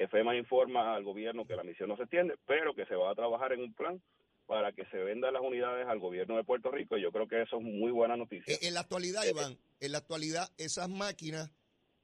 FEMA 0.10 0.36
informa 0.36 0.96
al 0.96 1.04
gobierno 1.04 1.46
que 1.46 1.56
la 1.56 1.64
misión 1.64 1.90
no 1.90 1.96
se 1.96 2.04
extiende, 2.04 2.36
pero 2.46 2.74
que 2.74 2.86
se 2.86 2.96
va 2.96 3.12
a 3.12 3.16
trabajar 3.16 3.54
en 3.54 3.62
un 3.62 3.74
plan 3.74 4.02
para 4.46 4.74
que 4.74 4.86
se 4.86 4.98
vendan 4.98 5.34
las 5.34 5.42
unidades 5.42 5.88
al 5.88 6.00
gobierno 6.00 6.36
de 6.36 6.44
Puerto 6.44 6.72
Rico 6.72 6.98
y 6.98 7.02
yo 7.02 7.12
creo 7.12 7.28
que 7.28 7.42
eso 7.42 7.58
es 7.58 7.64
muy 7.64 7.92
buena 7.92 8.18
noticia. 8.18 8.54
Eh, 8.54 8.60
En 8.64 8.74
la 8.74 8.82
actualidad, 8.82 9.24
Iván, 9.24 9.58
en 9.80 9.92
la 9.92 10.00
actualidad 10.00 10.50
esas 10.58 10.90
máquinas 10.90 11.50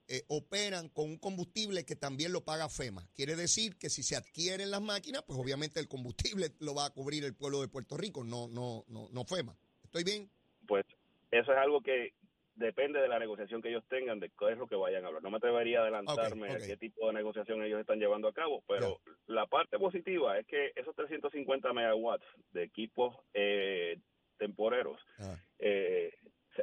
eh, 0.08 0.22
operan 0.28 0.88
con 0.88 1.04
un 1.10 1.18
combustible 1.18 1.84
que 1.84 1.94
también 1.96 2.32
lo 2.32 2.44
paga 2.44 2.68
FEMA. 2.68 3.06
Quiere 3.14 3.36
decir 3.36 3.76
que 3.78 3.90
si 3.90 4.02
se 4.02 4.16
adquieren 4.16 4.70
las 4.70 4.80
máquinas, 4.80 5.22
pues 5.26 5.38
obviamente 5.38 5.80
el 5.80 5.88
combustible 5.88 6.50
lo 6.60 6.74
va 6.74 6.86
a 6.86 6.90
cubrir 6.90 7.24
el 7.24 7.34
pueblo 7.36 7.60
de 7.60 7.68
Puerto 7.68 7.96
Rico, 7.96 8.24
no, 8.24 8.48
no, 8.48 8.84
no, 8.88 9.08
no 9.12 9.24
FEMA. 9.24 9.56
¿Estoy 9.84 10.04
bien? 10.04 10.30
Pues 10.66 10.84
eso 11.30 11.52
es 11.52 11.58
algo 11.58 11.82
que 11.82 12.14
depende 12.54 13.00
de 13.00 13.08
la 13.08 13.18
negociación 13.18 13.62
que 13.62 13.68
ellos 13.68 13.84
tengan, 13.88 14.18
de 14.18 14.30
qué 14.30 14.52
es 14.52 14.58
lo 14.58 14.66
que 14.66 14.74
vayan 14.74 15.04
a 15.04 15.08
hablar. 15.08 15.22
No 15.22 15.30
me 15.30 15.36
atrevería 15.36 15.78
a 15.78 15.82
adelantarme 15.82 16.50
a 16.50 16.58
qué 16.58 16.76
tipo 16.76 17.06
de 17.06 17.12
negociación 17.12 17.62
ellos 17.62 17.80
están 17.80 18.00
llevando 18.00 18.28
a 18.28 18.32
cabo, 18.32 18.64
pero 18.66 19.00
la 19.26 19.46
parte 19.46 19.78
positiva 19.78 20.38
es 20.38 20.46
que 20.46 20.72
esos 20.74 20.94
350 20.96 21.72
megawatts 21.72 22.24
de 22.52 22.64
equipos 22.64 23.14
eh, 23.34 24.00
temporeros, 24.38 25.00
Ah. 25.18 25.36
eh, 25.58 26.12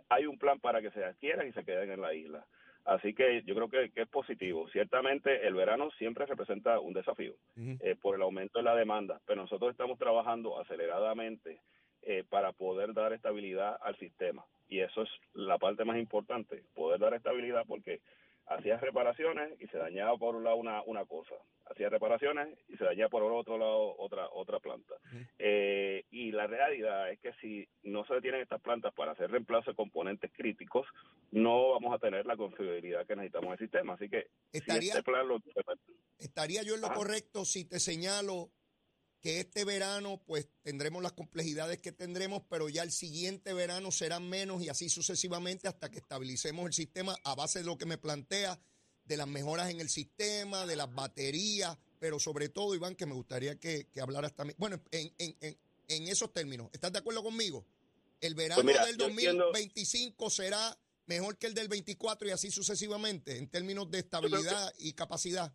hay 0.09 0.25
un 0.25 0.37
plan 0.37 0.59
para 0.59 0.81
que 0.81 0.91
se 0.91 1.03
adquieran 1.03 1.47
y 1.47 1.53
se 1.53 1.63
queden 1.63 1.91
en 1.91 2.01
la 2.01 2.13
isla. 2.13 2.45
Así 2.85 3.15
que 3.15 3.41
yo 3.43 3.55
creo 3.55 3.69
que, 3.69 3.91
que 3.91 4.03
es 4.03 4.07
positivo. 4.07 4.69
Ciertamente 4.69 5.47
el 5.47 5.55
verano 5.55 5.89
siempre 5.97 6.25
representa 6.27 6.79
un 6.79 6.93
desafío 6.93 7.33
eh, 7.57 7.95
por 7.99 8.15
el 8.15 8.21
aumento 8.21 8.59
de 8.59 8.63
la 8.63 8.75
demanda, 8.75 9.19
pero 9.25 9.41
nosotros 9.41 9.71
estamos 9.71 9.97
trabajando 9.97 10.59
aceleradamente 10.59 11.61
eh, 12.03 12.23
para 12.29 12.51
poder 12.51 12.93
dar 12.93 13.11
estabilidad 13.13 13.77
al 13.81 13.97
sistema. 13.97 14.45
Y 14.69 14.79
eso 14.81 15.01
es 15.01 15.09
la 15.33 15.57
parte 15.57 15.83
más 15.83 15.97
importante, 15.97 16.63
poder 16.75 16.99
dar 16.99 17.15
estabilidad 17.15 17.65
porque 17.67 18.01
hacías 18.47 18.81
reparaciones 18.81 19.59
y 19.59 19.67
se 19.67 19.77
dañaba 19.77 20.17
por 20.17 20.35
un 20.35 20.43
lado 20.43 20.57
una, 20.57 20.81
una 20.83 21.05
cosa, 21.05 21.33
hacía 21.65 21.89
reparaciones 21.89 22.57
y 22.67 22.77
se 22.77 22.83
dañaba 22.83 23.09
por 23.09 23.23
otro 23.23 23.57
lado 23.57 23.95
otra 23.97 24.27
otra 24.31 24.59
planta. 24.59 24.93
Eh, 25.39 26.03
y 26.11 26.31
la 26.31 26.47
realidad 26.47 27.11
es 27.11 27.19
que 27.19 27.33
si 27.41 27.67
no 27.83 28.05
se 28.05 28.13
detienen 28.15 28.41
estas 28.41 28.61
plantas 28.61 28.93
para 28.93 29.13
hacer 29.13 29.31
reemplazo 29.31 29.71
de 29.71 29.75
componentes 29.75 30.31
críticos, 30.33 30.85
no 31.31 31.71
vamos 31.71 31.93
a 31.95 31.99
tener 31.99 32.25
la 32.25 32.37
confiabilidad 32.37 33.05
que 33.07 33.15
necesitamos 33.15 33.47
en 33.47 33.53
el 33.53 33.59
sistema. 33.59 33.93
Así 33.93 34.09
que 34.09 34.27
si 34.51 34.59
Estaría- 34.59 34.91
este 34.93 35.03
plan 35.03 35.27
lo 35.27 35.39
¿Estaría 36.19 36.63
yo 36.63 36.75
en 36.75 36.81
lo 36.81 36.87
Ajá. 36.87 36.95
correcto 36.95 37.45
si 37.45 37.65
te 37.65 37.79
señalo 37.79 38.49
que 39.25 39.39
este 39.39 39.65
verano 39.65 40.21
pues 40.27 40.47
tendremos 40.61 41.01
las 41.01 41.13
complejidades 41.13 41.79
que 41.79 41.91
tendremos, 41.91 42.43
pero 42.47 42.69
ya 42.69 42.83
el 42.83 42.91
siguiente 42.91 43.53
verano 43.53 43.91
serán 43.91 44.29
menos 44.29 44.61
y 44.61 44.69
así 44.69 44.87
sucesivamente 44.87 45.67
hasta 45.67 45.89
que 45.89 45.97
estabilicemos 45.97 46.67
el 46.67 46.73
sistema 46.73 47.17
a 47.23 47.33
base 47.33 47.57
de 47.57 47.65
lo 47.65 47.75
que 47.75 47.87
me 47.87 47.97
plantea, 47.97 48.59
de 49.05 49.17
las 49.17 49.27
mejoras 49.27 49.71
en 49.71 49.81
el 49.81 49.89
sistema, 49.89 50.67
de 50.67 50.75
las 50.75 50.93
baterías, 50.93 51.75
pero 51.97 52.19
sobre 52.19 52.49
todo, 52.49 52.75
Iván, 52.75 52.93
que 52.95 53.07
me 53.07 53.15
gustaría 53.15 53.59
que, 53.59 53.87
que 53.91 53.99
hablaras 53.99 54.35
también, 54.35 54.57
bueno, 54.59 54.79
en, 54.91 55.11
en, 55.17 55.35
en, 55.41 55.57
en 55.87 56.07
esos 56.07 56.31
términos, 56.31 56.69
¿estás 56.71 56.93
de 56.93 56.99
acuerdo 56.99 57.23
conmigo? 57.23 57.65
El 58.21 58.35
verano 58.35 58.61
Pues 58.61 58.75
mira, 58.75 58.85
del 58.85 58.95
yo 58.99 59.07
entiendo- 59.07 59.45
2025 59.45 60.29
será 60.29 60.77
mejor 61.07 61.39
que 61.39 61.47
el 61.47 61.55
del 61.55 61.67
24 61.67 62.27
y 62.27 62.31
así 62.31 62.51
sucesivamente 62.51 63.39
en 63.39 63.47
términos 63.49 63.85
de 63.89 63.93
que- 63.93 63.99
estabilidad 64.01 64.71
y 64.77 64.93
capacidad. 64.93 65.51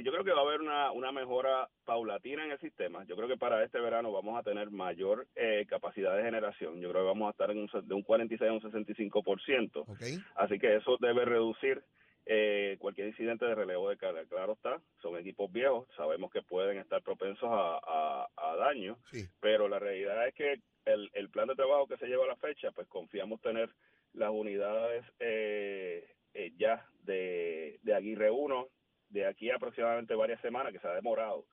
Sí, 0.00 0.04
yo 0.04 0.12
creo 0.12 0.24
que 0.24 0.32
va 0.32 0.38
a 0.40 0.44
haber 0.44 0.60
una, 0.60 0.90
una 0.92 1.12
mejora 1.12 1.68
paulatina 1.84 2.44
en 2.44 2.52
el 2.52 2.58
sistema. 2.58 3.04
Yo 3.04 3.16
creo 3.16 3.28
que 3.28 3.36
para 3.36 3.62
este 3.64 3.78
verano 3.80 4.10
vamos 4.12 4.38
a 4.38 4.42
tener 4.42 4.70
mayor 4.70 5.26
eh, 5.36 5.66
capacidad 5.68 6.16
de 6.16 6.22
generación. 6.22 6.80
Yo 6.80 6.90
creo 6.90 7.02
que 7.02 7.08
vamos 7.08 7.28
a 7.28 7.30
estar 7.32 7.50
en 7.50 7.58
un, 7.58 7.70
de 7.86 7.94
un 7.94 8.02
46 8.02 8.50
a 8.50 8.52
un 8.54 8.60
65%. 8.60 9.76
¿Ok? 9.86 10.02
Así 10.36 10.58
que 10.58 10.76
eso 10.76 10.96
debe 11.00 11.24
reducir 11.24 11.82
eh, 12.26 12.76
cualquier 12.78 13.08
incidente 13.08 13.44
de 13.44 13.54
relevo 13.54 13.88
de 13.90 13.96
carga. 13.96 14.24
Claro 14.26 14.52
está, 14.52 14.80
son 15.02 15.16
equipos 15.18 15.50
viejos, 15.52 15.86
sabemos 15.96 16.30
que 16.30 16.42
pueden 16.42 16.78
estar 16.78 17.02
propensos 17.02 17.48
a, 17.50 17.78
a, 17.82 18.28
a 18.36 18.56
daño, 18.56 18.96
Sí. 19.10 19.26
pero 19.40 19.68
la 19.68 19.78
realidad 19.78 20.26
es 20.28 20.34
que 20.34 20.60
el, 20.84 21.10
el 21.14 21.28
plan 21.30 21.48
de 21.48 21.54
trabajo 21.56 21.86
que 21.86 21.96
se 21.96 22.06
lleva 22.06 22.24
a 22.24 22.28
la 22.28 22.36
fecha, 22.36 22.70
pues 22.72 22.86
confiamos 22.88 23.40
tener 23.40 23.68
las 24.12 24.30
unidades 24.30 25.04
eh, 25.18 26.06
eh, 26.34 26.52
ya 26.56 26.86
de, 27.02 27.78
de 27.82 27.94
Aguirre 27.94 28.30
1 28.30 28.68
de 29.10 29.26
aquí 29.26 29.50
a 29.50 29.56
aproximadamente 29.56 30.14
varias 30.14 30.40
semanas, 30.40 30.72
que 30.72 30.78
se 30.78 30.88
ha 30.88 30.94
demorado. 30.94 31.44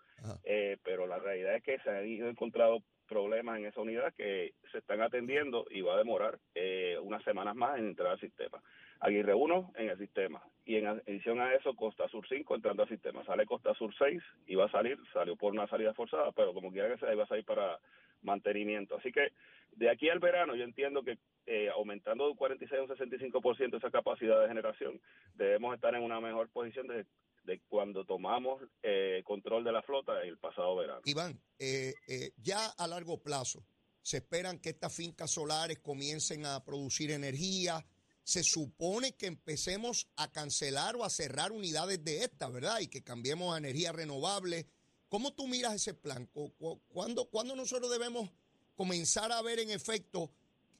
Eh, 0.43 0.77
pero 0.83 1.05
la 1.05 1.19
realidad 1.19 1.55
es 1.55 1.63
que 1.63 1.79
se 1.79 1.89
han 1.89 2.07
ido 2.07 2.27
encontrado 2.29 2.81
problemas 3.07 3.57
en 3.57 3.65
esa 3.65 3.81
unidad 3.81 4.13
que 4.15 4.53
se 4.71 4.79
están 4.79 5.01
atendiendo 5.01 5.65
y 5.69 5.81
va 5.81 5.95
a 5.95 5.97
demorar 5.97 6.39
eh, 6.55 6.97
unas 7.01 7.23
semanas 7.23 7.55
más 7.55 7.79
en 7.79 7.87
entrar 7.87 8.11
al 8.11 8.19
sistema. 8.19 8.61
Aguirre 8.99 9.33
1 9.33 9.73
en 9.75 9.89
el 9.89 9.97
sistema 9.97 10.41
y 10.65 10.75
en 10.75 10.87
adición 10.87 11.39
a 11.39 11.53
eso 11.53 11.75
Costa 11.75 12.07
Sur 12.09 12.27
5 12.27 12.55
entrando 12.55 12.83
al 12.83 12.89
sistema. 12.89 13.23
Sale 13.25 13.45
Costa 13.45 13.73
Sur 13.75 13.93
6 13.97 14.21
y 14.47 14.55
va 14.55 14.65
a 14.65 14.71
salir, 14.71 14.97
salió 15.13 15.35
por 15.35 15.53
una 15.53 15.67
salida 15.67 15.93
forzada, 15.93 16.31
pero 16.31 16.53
como 16.53 16.71
quiera 16.71 16.89
que 16.89 16.97
sea, 16.97 17.13
iba 17.13 17.23
a 17.23 17.27
salir 17.27 17.45
para 17.45 17.79
mantenimiento. 18.21 18.97
Así 18.97 19.11
que 19.11 19.31
de 19.73 19.89
aquí 19.89 20.09
al 20.09 20.19
verano 20.19 20.55
yo 20.55 20.63
entiendo 20.63 21.03
que 21.03 21.17
eh, 21.45 21.69
aumentando 21.69 22.25
de 22.25 22.31
un 22.31 22.37
46 22.37 22.79
a 22.79 22.83
un 22.83 22.89
65% 22.89 23.77
esa 23.77 23.91
capacidad 23.91 24.41
de 24.41 24.47
generación, 24.47 24.99
debemos 25.35 25.75
estar 25.75 25.93
en 25.95 26.03
una 26.03 26.19
mejor 26.19 26.49
posición 26.49 26.87
de, 26.87 27.05
de 27.47 27.61
cuando 27.67 28.05
tomamos 28.05 28.61
eh, 28.83 29.23
control 29.25 29.63
de 29.63 29.71
la 29.71 29.81
flota 29.81 30.21
el 30.21 30.37
pasado 30.37 30.75
verano. 30.75 31.01
Iván, 31.05 31.41
eh, 31.57 31.95
eh, 32.07 32.31
ya 32.37 32.67
a 32.67 32.85
largo 32.87 33.23
plazo, 33.23 33.65
se 34.03 34.17
esperan 34.17 34.59
que 34.59 34.69
estas 34.69 34.93
fincas 34.93 35.31
solares 35.31 35.79
comiencen 35.79 36.45
a 36.45 36.63
producir 36.63 37.09
energía. 37.11 37.83
Se 38.23 38.43
supone 38.43 39.13
que 39.15 39.25
empecemos 39.27 40.09
a 40.17 40.29
cancelar 40.31 40.97
o 40.97 41.03
a 41.05 41.09
cerrar 41.09 41.51
unidades 41.53 42.03
de 42.03 42.23
estas, 42.25 42.51
¿verdad? 42.51 42.81
Y 42.81 42.87
que 42.87 43.01
cambiemos 43.01 43.55
a 43.55 43.57
energía 43.57 43.93
renovable. 43.93 44.67
¿Cómo 45.07 45.33
tú 45.33 45.47
miras 45.47 45.73
ese 45.73 45.93
plan? 45.93 46.25
¿Cu- 46.27 46.51
cu- 46.57 46.81
¿Cuándo, 46.89 47.29
cuándo 47.29 47.55
nosotros 47.55 47.89
debemos 47.89 48.29
comenzar 48.75 49.31
a 49.31 49.41
ver 49.41 49.59
en 49.59 49.71
efecto 49.71 50.29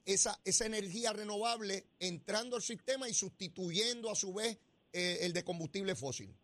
esa, 0.04 0.38
esa 0.44 0.66
energía 0.66 1.12
renovable 1.14 1.86
entrando 1.98 2.56
al 2.56 2.62
sistema 2.62 3.08
y 3.08 3.14
sustituyendo 3.14 4.10
a 4.10 4.14
su 4.14 4.34
vez 4.34 4.58
eh, 4.92 5.18
el 5.22 5.32
de 5.32 5.44
combustible 5.44 5.94
fósil? 5.94 6.34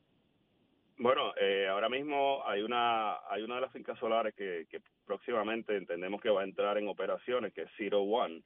Bueno, 0.97 1.33
eh, 1.41 1.67
ahora 1.69 1.89
mismo 1.89 2.43
hay 2.47 2.63
una 2.63 3.17
hay 3.29 3.43
una 3.43 3.57
de 3.57 3.61
las 3.63 3.73
fincas 3.73 3.99
solares 3.99 4.35
que, 4.35 4.67
próximamente 5.05 5.77
entendemos 5.77 6.21
que 6.21 6.31
va 6.31 6.43
a 6.43 6.45
entrar 6.45 6.79
en 6.79 6.89
operaciones, 6.89 7.53
que 7.53 7.63
es 7.63 7.71
Zero 7.77 8.01
One. 8.03 8.43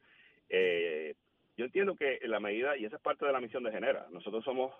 Eh, 0.48 1.14
yo 1.56 1.64
entiendo 1.64 1.94
que 1.94 2.18
en 2.22 2.30
la 2.30 2.40
medida, 2.40 2.76
y 2.76 2.84
esa 2.84 2.96
es 2.96 3.02
parte 3.02 3.26
de 3.26 3.32
la 3.32 3.40
misión 3.40 3.64
de 3.64 3.70
Genera, 3.70 4.06
nosotros 4.10 4.44
somos 4.44 4.72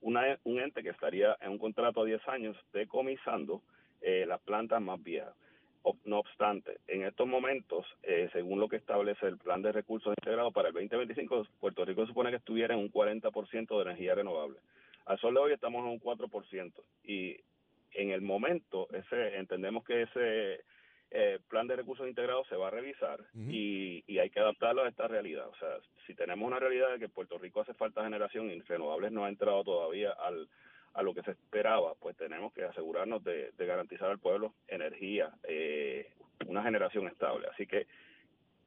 una, 0.00 0.38
un 0.44 0.60
ente 0.60 0.82
que 0.82 0.90
estaría 0.90 1.36
en 1.40 1.52
un 1.52 1.58
contrato 1.58 2.02
a 2.02 2.04
10 2.04 2.28
años 2.28 2.56
decomisando 2.72 3.62
eh, 4.00 4.26
las 4.26 4.40
plantas 4.42 4.82
más 4.82 5.02
viejas. 5.02 5.34
No 6.04 6.18
obstante, 6.18 6.78
en 6.88 7.04
estos 7.04 7.26
momentos, 7.26 7.86
eh, 8.02 8.28
según 8.32 8.58
lo 8.58 8.68
que 8.68 8.76
establece 8.76 9.26
el 9.26 9.38
Plan 9.38 9.62
de 9.62 9.72
Recursos 9.72 10.14
Integrados 10.18 10.52
para 10.52 10.68
el 10.68 10.74
2025, 10.74 11.46
Puerto 11.60 11.84
Rico 11.84 12.06
supone 12.06 12.30
que 12.30 12.36
estuviera 12.36 12.74
en 12.74 12.80
un 12.80 12.90
40% 12.90 13.76
de 13.76 13.82
energía 13.82 14.14
renovable. 14.14 14.58
Al 15.06 15.18
sol 15.18 15.34
de 15.34 15.40
hoy 15.40 15.52
estamos 15.52 15.80
en 15.80 15.90
un 15.90 16.00
4% 16.00 16.72
y 17.04 17.36
en 17.92 18.10
el 18.10 18.22
momento 18.22 18.88
ese 18.92 19.36
entendemos 19.36 19.84
que 19.84 20.02
ese 20.02 20.64
eh, 21.10 21.38
plan 21.48 21.66
de 21.66 21.76
recursos 21.76 22.08
integrados 22.08 22.48
se 22.48 22.56
va 22.56 22.68
a 22.68 22.70
revisar 22.70 23.20
y, 23.34 24.02
y 24.06 24.18
hay 24.18 24.30
que 24.30 24.40
adaptarlo 24.40 24.82
a 24.82 24.88
esta 24.88 25.06
realidad. 25.06 25.46
O 25.48 25.56
sea, 25.56 25.68
si 26.06 26.14
tenemos 26.14 26.46
una 26.46 26.58
realidad 26.58 26.90
de 26.92 26.98
que 26.98 27.04
en 27.04 27.10
Puerto 27.10 27.38
Rico 27.38 27.60
hace 27.60 27.74
falta 27.74 28.02
generación 28.02 28.50
y 28.50 28.60
renovables 28.60 29.12
no 29.12 29.24
ha 29.24 29.28
entrado 29.28 29.62
todavía 29.62 30.10
al, 30.12 30.48
a 30.94 31.02
lo 31.02 31.14
que 31.14 31.22
se 31.22 31.32
esperaba, 31.32 31.94
pues 31.96 32.16
tenemos 32.16 32.52
que 32.52 32.64
asegurarnos 32.64 33.22
de, 33.22 33.52
de 33.52 33.66
garantizar 33.66 34.10
al 34.10 34.18
pueblo 34.18 34.54
energía, 34.68 35.32
eh, 35.42 36.12
una 36.46 36.62
generación 36.62 37.06
estable. 37.08 37.48
Así 37.52 37.66
que 37.66 37.86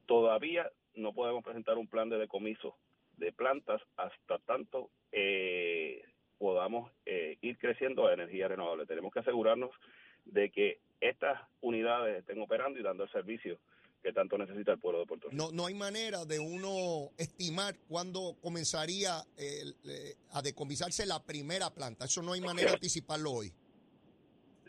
todavía 0.06 0.70
no 0.94 1.12
podemos 1.12 1.42
presentar 1.42 1.78
un 1.78 1.88
plan 1.88 2.08
de 2.08 2.18
decomiso 2.18 2.76
de 3.16 3.32
plantas 3.32 3.82
hasta 3.96 4.38
tanto 4.38 4.90
eh, 5.10 6.02
podamos 6.38 6.90
eh, 7.04 7.36
ir 7.42 7.58
creciendo 7.58 8.06
a 8.06 8.14
energía 8.14 8.48
renovable. 8.48 8.86
Tenemos 8.86 9.12
que 9.12 9.20
asegurarnos 9.20 9.70
de 10.24 10.50
que 10.50 10.78
estas 11.00 11.40
unidades 11.60 12.18
estén 12.18 12.40
operando 12.40 12.78
y 12.78 12.82
dando 12.82 13.04
el 13.04 13.10
servicio 13.10 13.58
que 14.02 14.12
tanto 14.12 14.38
necesita 14.38 14.72
el 14.72 14.78
pueblo 14.78 15.00
de 15.00 15.06
Puerto 15.06 15.28
Rico. 15.28 15.36
No, 15.42 15.50
no 15.50 15.66
hay 15.66 15.74
manera 15.74 16.24
de 16.24 16.38
uno 16.38 17.10
estimar 17.18 17.76
cuándo 17.88 18.36
comenzaría 18.40 19.24
eh, 19.36 20.14
a 20.32 20.42
decomisarse 20.42 21.04
la 21.04 21.20
primera 21.22 21.70
planta. 21.70 22.04
Eso 22.04 22.22
no 22.22 22.32
hay 22.32 22.40
manera 22.40 22.70
de 22.70 22.74
anticiparlo 22.74 23.32
hoy. 23.32 23.52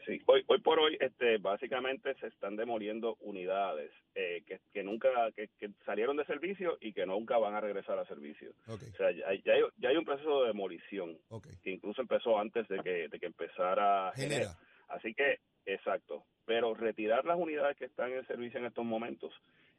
Sí, 0.09 0.21
hoy, 0.25 0.43
hoy 0.47 0.59
por 0.59 0.79
hoy, 0.79 0.97
este, 0.99 1.37
básicamente 1.37 2.15
se 2.15 2.27
están 2.27 2.55
demoliendo 2.55 3.15
unidades 3.21 3.91
eh, 4.15 4.41
que, 4.47 4.59
que 4.73 4.81
nunca, 4.83 5.09
que, 5.35 5.49
que 5.59 5.69
salieron 5.85 6.17
de 6.17 6.25
servicio 6.25 6.77
y 6.81 6.93
que 6.93 7.05
nunca 7.05 7.37
van 7.37 7.53
a 7.53 7.61
regresar 7.61 7.99
a 7.99 8.05
servicio. 8.05 8.51
O 8.93 8.97
sea, 8.97 9.11
ya, 9.11 9.27
hay- 9.27 9.41
ya 9.45 9.53
hay, 9.53 9.61
ya 9.77 9.89
hay 9.89 9.97
un 9.97 10.05
proceso 10.05 10.41
de 10.41 10.47
demolición 10.47 11.17
que 11.63 11.71
incluso 11.71 12.01
empezó 12.01 12.39
antes 12.39 12.67
de 12.67 12.79
que, 12.79 13.07
de 13.07 13.19
que 13.19 13.27
empezara 13.27 14.11
Genera. 14.15 14.35
Genera. 14.35 14.51
Así 14.87 15.13
que, 15.13 15.39
exacto. 15.67 16.23
Pero 16.45 16.73
retirar 16.73 17.23
las 17.25 17.37
unidades 17.37 17.77
que 17.77 17.85
están 17.85 18.11
en 18.11 18.25
servicio 18.25 18.59
en 18.59 18.65
estos 18.65 18.83
momentos, 18.85 19.31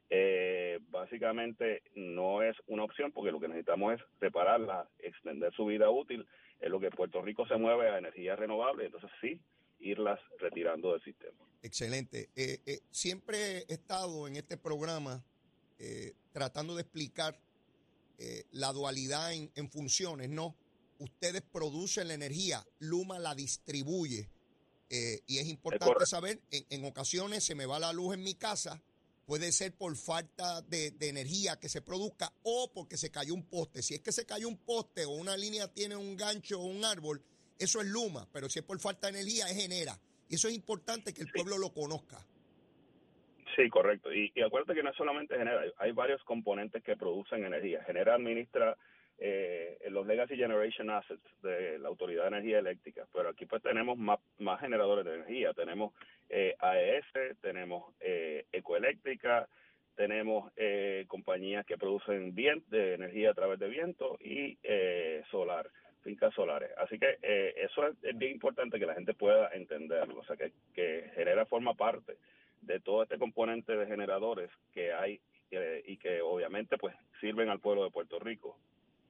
eh, 0.09 0.79
básicamente 0.89 1.81
no 1.95 2.41
es 2.41 2.55
una 2.67 2.83
opción 2.83 3.11
porque 3.11 3.31
lo 3.31 3.39
que 3.39 3.47
necesitamos 3.49 3.95
es 3.95 4.01
repararlas, 4.19 4.87
extender 4.99 5.51
su 5.53 5.65
vida 5.65 5.89
útil. 5.89 6.25
En 6.61 6.71
lo 6.71 6.79
que 6.79 6.91
Puerto 6.91 7.21
Rico 7.21 7.45
se 7.47 7.55
mueve 7.57 7.89
a 7.89 7.97
energía 7.97 8.35
renovable, 8.35 8.85
entonces 8.85 9.09
sí, 9.19 9.39
irlas 9.81 10.19
retirando 10.39 10.93
del 10.93 11.03
sistema. 11.03 11.37
Excelente. 11.63 12.29
Eh, 12.35 12.61
eh, 12.65 12.81
siempre 12.89 13.65
he 13.67 13.73
estado 13.73 14.27
en 14.27 14.35
este 14.35 14.57
programa 14.57 15.23
eh, 15.79 16.13
tratando 16.31 16.75
de 16.75 16.81
explicar 16.81 17.39
la 18.51 18.71
dualidad 18.71 19.33
en, 19.33 19.71
funciones, 19.71 20.29
¿no? 20.29 20.55
Ustedes 20.99 21.41
producen 21.41 22.09
la 22.09 22.13
energía, 22.13 22.63
Luma 22.77 23.17
la 23.17 23.33
distribuye. 23.33 24.29
y 24.91 25.39
es 25.39 25.47
importante 25.47 26.05
saber, 26.05 26.39
en, 26.51 26.63
en, 26.69 26.85
ocasiones 26.85 27.43
se 27.43 27.55
me 27.55 27.65
va 27.65 27.79
la 27.79 27.91
luz 27.91 28.13
en 28.13 28.21
mi 28.21 28.35
casa, 28.35 28.79
puede 29.25 29.51
ser 29.51 29.75
por 29.75 29.95
falta 29.95 30.61
de, 30.61 30.91
de, 30.91 31.09
energía 31.09 31.59
que 31.59 31.67
se 31.67 31.81
produzca 31.81 32.31
o 32.43 32.71
porque 32.71 32.95
se 32.95 33.09
cayó 33.09 33.33
un 33.33 33.47
poste. 33.49 33.81
Si 33.81 33.95
es 33.95 34.01
que 34.01 34.11
se 34.11 34.27
cayó 34.27 34.47
un 34.47 34.57
poste 34.57 35.03
o 35.05 35.13
una 35.13 35.35
línea 35.35 35.67
tiene 35.73 35.95
un 35.95 36.15
gancho 36.15 36.61
o 36.61 36.65
un 36.65 36.85
árbol, 36.85 37.23
eso 37.63 37.81
es 37.81 37.87
Luma, 37.87 38.27
pero 38.33 38.49
si 38.49 38.59
es 38.59 38.65
por 38.65 38.79
falta 38.79 39.07
de 39.07 39.19
energía, 39.19 39.45
es 39.45 39.61
genera. 39.61 39.93
Y 40.29 40.35
eso 40.35 40.47
es 40.47 40.55
importante 40.55 41.13
que 41.13 41.21
el 41.21 41.31
pueblo 41.31 41.57
lo 41.57 41.73
conozca. 41.73 42.17
Sí, 43.55 43.69
correcto. 43.69 44.13
Y, 44.13 44.31
acuérdate 44.41 44.75
que 44.75 44.83
no 44.83 44.91
es 44.91 44.95
solamente 44.95 45.37
Genera, 45.37 45.63
hay, 45.77 45.91
varios 45.91 46.23
componentes 46.23 46.83
que 46.83 46.95
producen 46.95 47.43
energía. 47.43 47.83
Genera 47.83 48.15
administra 48.15 48.77
eh, 49.17 49.77
los 49.89 50.07
Legacy 50.07 50.35
Generation 50.35 50.89
Assets 50.89 51.21
de 51.43 51.77
la 51.79 51.89
Autoridad 51.89 52.23
de 52.23 52.27
Energía 52.29 52.59
Eléctrica, 52.59 53.05
pero 53.13 53.29
aquí 53.29 53.45
pues 53.45 53.61
tenemos 53.61 53.97
más, 53.97 54.19
generadores 54.59 55.05
de 55.05 55.15
energía. 55.15 55.53
Tenemos 55.53 55.93
eh, 56.29 56.55
AES, 56.59 57.37
tenemos 57.41 57.93
eh, 57.99 58.45
Ecoeléctrica, 58.51 59.47
tenemos 59.95 60.51
eh, 60.55 61.05
compañías 61.07 61.65
que 61.65 61.77
producen 61.77 62.33
viento, 62.33 62.65
de 62.69 62.95
energía 62.95 63.31
a 63.31 63.33
través 63.33 63.59
de 63.59 63.67
viento 63.67 64.17
y 64.19 64.57
eh, 64.63 65.23
solar 65.29 65.69
fincas 66.01 66.33
solares. 66.33 66.71
Así 66.77 66.97
que 66.99 67.17
eh, 67.21 67.53
eso 67.57 67.87
es, 67.87 68.17
bien 68.17 68.33
importante 68.33 68.79
que 68.79 68.85
la 68.85 68.95
gente 68.95 69.13
pueda 69.13 69.49
entenderlo, 69.53 70.19
o 70.19 70.25
sea, 70.25 70.35
que, 70.35 70.51
que 70.73 71.11
genera 71.15 71.45
forma 71.45 71.73
parte 71.73 72.17
de 72.61 72.79
todo 72.79 73.03
este 73.03 73.17
componente 73.17 73.75
de 73.75 73.87
generadores 73.87 74.49
que 74.73 74.93
hay 74.93 75.19
y 75.85 75.97
que 75.97 76.21
obviamente 76.21 76.77
pues 76.77 76.95
sirven 77.19 77.49
al 77.49 77.59
pueblo 77.59 77.83
de 77.83 77.91
Puerto 77.91 78.19
Rico. 78.19 78.57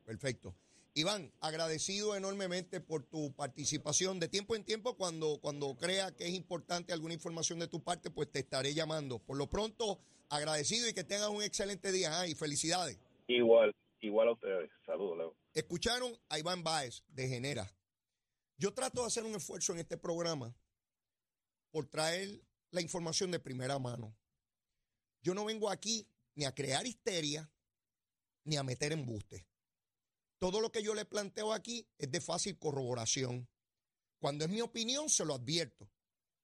Perfecto. 0.05 0.55
Iván, 0.93 1.31
agradecido 1.39 2.17
enormemente 2.17 2.81
por 2.81 3.03
tu 3.03 3.31
participación. 3.33 4.19
De 4.19 4.27
tiempo 4.27 4.55
en 4.55 4.65
tiempo, 4.65 4.97
cuando, 4.97 5.39
cuando 5.41 5.75
crea 5.77 6.13
que 6.13 6.25
es 6.25 6.33
importante 6.33 6.91
alguna 6.91 7.13
información 7.13 7.59
de 7.59 7.67
tu 7.67 7.81
parte, 7.81 8.09
pues 8.09 8.29
te 8.29 8.39
estaré 8.39 8.73
llamando. 8.73 9.19
Por 9.19 9.37
lo 9.37 9.47
pronto, 9.47 9.99
agradecido 10.29 10.89
y 10.89 10.93
que 10.93 11.05
tengas 11.05 11.29
un 11.29 11.43
excelente 11.43 11.93
día 11.93 12.19
ah, 12.19 12.27
y 12.27 12.35
felicidades. 12.35 12.99
Igual, 13.27 13.73
igual 14.01 14.27
a 14.27 14.33
ustedes. 14.33 14.69
Saludos, 14.85 15.17
Leo. 15.17 15.37
Escucharon 15.53 16.17
a 16.29 16.39
Iván 16.39 16.63
Báez 16.63 17.03
de 17.07 17.27
Genera. 17.27 17.73
Yo 18.57 18.73
trato 18.73 19.01
de 19.01 19.07
hacer 19.07 19.23
un 19.23 19.35
esfuerzo 19.35 19.73
en 19.73 19.79
este 19.79 19.97
programa 19.97 20.55
por 21.71 21.87
traer 21.87 22.41
la 22.71 22.81
información 22.81 23.31
de 23.31 23.39
primera 23.39 23.79
mano. 23.79 24.15
Yo 25.21 25.33
no 25.33 25.45
vengo 25.45 25.69
aquí 25.69 26.07
ni 26.35 26.45
a 26.45 26.53
crear 26.53 26.85
histeria 26.85 27.49
ni 28.43 28.57
a 28.57 28.63
meter 28.63 28.91
embuste. 28.91 29.47
Todo 30.37 30.59
lo 30.59 30.71
que 30.71 30.81
yo 30.81 30.95
le 30.95 31.05
planteo 31.05 31.53
aquí 31.53 31.87
es 31.97 32.11
de 32.11 32.19
fácil 32.19 32.57
corroboración. 32.57 33.47
Cuando 34.19 34.45
es 34.45 34.49
mi 34.49 34.61
opinión, 34.61 35.09
se 35.09 35.25
lo 35.25 35.35
advierto. 35.35 35.89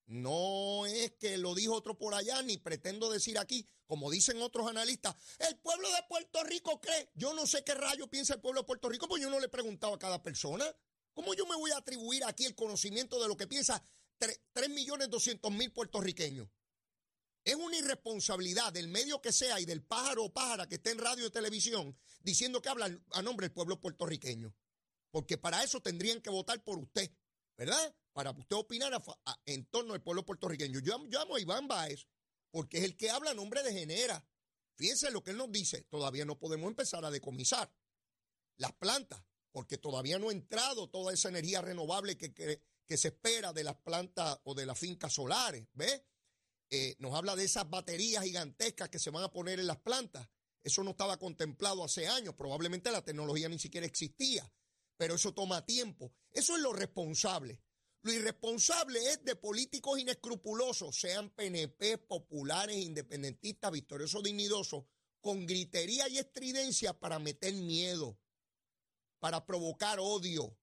No 0.05 0.85
es 0.85 1.11
que 1.13 1.37
lo 1.37 1.53
dijo 1.55 1.73
otro 1.73 1.97
por 1.97 2.13
allá, 2.13 2.41
ni 2.41 2.57
pretendo 2.57 3.09
decir 3.09 3.37
aquí, 3.37 3.67
como 3.87 4.11
dicen 4.11 4.41
otros 4.41 4.67
analistas, 4.67 5.15
el 5.39 5.57
pueblo 5.57 5.89
de 5.89 6.03
Puerto 6.07 6.43
Rico 6.43 6.79
cree. 6.79 7.09
Yo 7.15 7.33
no 7.33 7.47
sé 7.47 7.63
qué 7.63 7.73
rayo 7.73 8.07
piensa 8.07 8.33
el 8.33 8.41
pueblo 8.41 8.61
de 8.61 8.67
Puerto 8.67 8.89
Rico, 8.89 9.07
pues 9.07 9.21
yo 9.21 9.29
no 9.29 9.39
le 9.39 9.45
he 9.45 9.49
preguntado 9.49 9.93
a 9.93 9.99
cada 9.99 10.21
persona. 10.21 10.65
¿Cómo 11.13 11.33
yo 11.33 11.47
me 11.47 11.55
voy 11.55 11.71
a 11.71 11.77
atribuir 11.77 12.23
aquí 12.25 12.45
el 12.45 12.53
conocimiento 12.53 13.19
de 13.21 13.27
lo 13.27 13.35
que 13.35 13.47
piensa 13.47 13.81
3 14.19 14.69
millones 14.69 15.09
200 15.09 15.51
mil 15.51 15.71
puertorriqueños? 15.71 16.47
Es 17.43 17.55
una 17.55 17.77
irresponsabilidad 17.77 18.73
del 18.73 18.89
medio 18.89 19.21
que 19.21 19.31
sea 19.31 19.59
y 19.59 19.65
del 19.65 19.81
pájaro 19.81 20.25
o 20.25 20.33
pájara 20.33 20.67
que 20.67 20.75
esté 20.75 20.91
en 20.91 20.99
radio 20.99 21.25
y 21.25 21.31
televisión 21.31 21.97
diciendo 22.21 22.61
que 22.61 22.69
habla 22.69 22.91
a 23.13 23.21
nombre 23.21 23.45
del 23.45 23.53
pueblo 23.53 23.79
puertorriqueño. 23.79 24.53
Porque 25.11 25.37
para 25.37 25.63
eso 25.63 25.81
tendrían 25.81 26.21
que 26.21 26.29
votar 26.29 26.61
por 26.61 26.77
usted, 26.77 27.09
¿verdad? 27.55 27.95
Para 28.11 28.31
usted 28.31 28.57
opinar 28.57 29.01
en 29.45 29.65
torno 29.67 29.93
al 29.93 30.03
pueblo 30.03 30.25
puertorriqueño. 30.25 30.81
Yo, 30.81 31.07
yo 31.07 31.21
amo 31.21 31.37
a 31.37 31.39
Iván 31.39 31.69
Baez 31.69 32.05
porque 32.57 32.79
es 32.79 32.85
el 32.85 32.97
que 32.97 33.11
habla 33.11 33.29
a 33.29 33.35
nombre 33.35 33.61
de 33.61 33.71
Genera. 33.71 34.27
Fíjense 34.73 35.11
lo 35.11 35.23
que 35.23 35.29
él 35.29 35.37
nos 35.37 35.51
dice, 35.51 35.83
todavía 35.83 36.25
no 36.25 36.39
podemos 36.39 36.67
empezar 36.67 37.05
a 37.05 37.11
decomisar 37.11 37.71
las 38.55 38.73
plantas, 38.73 39.23
porque 39.51 39.77
todavía 39.77 40.17
no 40.17 40.29
ha 40.29 40.31
entrado 40.31 40.89
toda 40.89 41.13
esa 41.13 41.29
energía 41.29 41.61
renovable 41.61 42.17
que, 42.17 42.33
que, 42.33 42.97
se 42.97 43.09
espera 43.09 43.53
de 43.53 43.63
las 43.63 43.75
plantas 43.75 44.39
o 44.43 44.55
de 44.55 44.65
las 44.65 44.79
fincas 44.79 45.13
solares, 45.13 45.67
¿ve? 45.73 46.03
Eh, 46.71 46.95
nos 46.97 47.13
habla 47.13 47.35
de 47.35 47.43
esas 47.43 47.69
baterías 47.69 48.23
gigantescas 48.23 48.89
que 48.89 48.97
se 48.97 49.11
van 49.11 49.23
a 49.23 49.31
poner 49.31 49.59
en 49.59 49.67
las 49.67 49.77
plantas. 49.77 50.27
Eso 50.63 50.83
no 50.83 50.91
estaba 50.91 51.19
contemplado 51.19 51.83
hace 51.83 52.07
años, 52.07 52.33
probablemente 52.33 52.89
la 52.89 53.05
tecnología 53.05 53.49
ni 53.49 53.59
siquiera 53.59 53.85
existía, 53.85 54.51
pero 54.97 55.13
eso 55.13 55.31
toma 55.31 55.63
tiempo. 55.63 56.11
Eso 56.31 56.55
es 56.55 56.61
lo 56.63 56.73
responsable. 56.73 57.61
Lo 58.07 58.13
irresponsable 58.13 59.05
es 59.11 59.25
de 59.25 59.35
políticos 59.35 59.99
inescrupulosos, 59.99 60.97
sean 60.97 61.29
PNP, 61.29 61.97
populares, 61.97 62.77
independentistas, 62.77 63.69
victoriosos, 63.69 64.23
dignidosos, 64.23 64.85
con 65.19 65.45
gritería 65.45 66.07
y 66.07 66.17
estridencia 66.17 66.97
para 66.97 67.19
meter 67.19 67.53
miedo, 67.55 68.17
para 69.19 69.45
provocar 69.45 69.99
odio, 69.99 70.57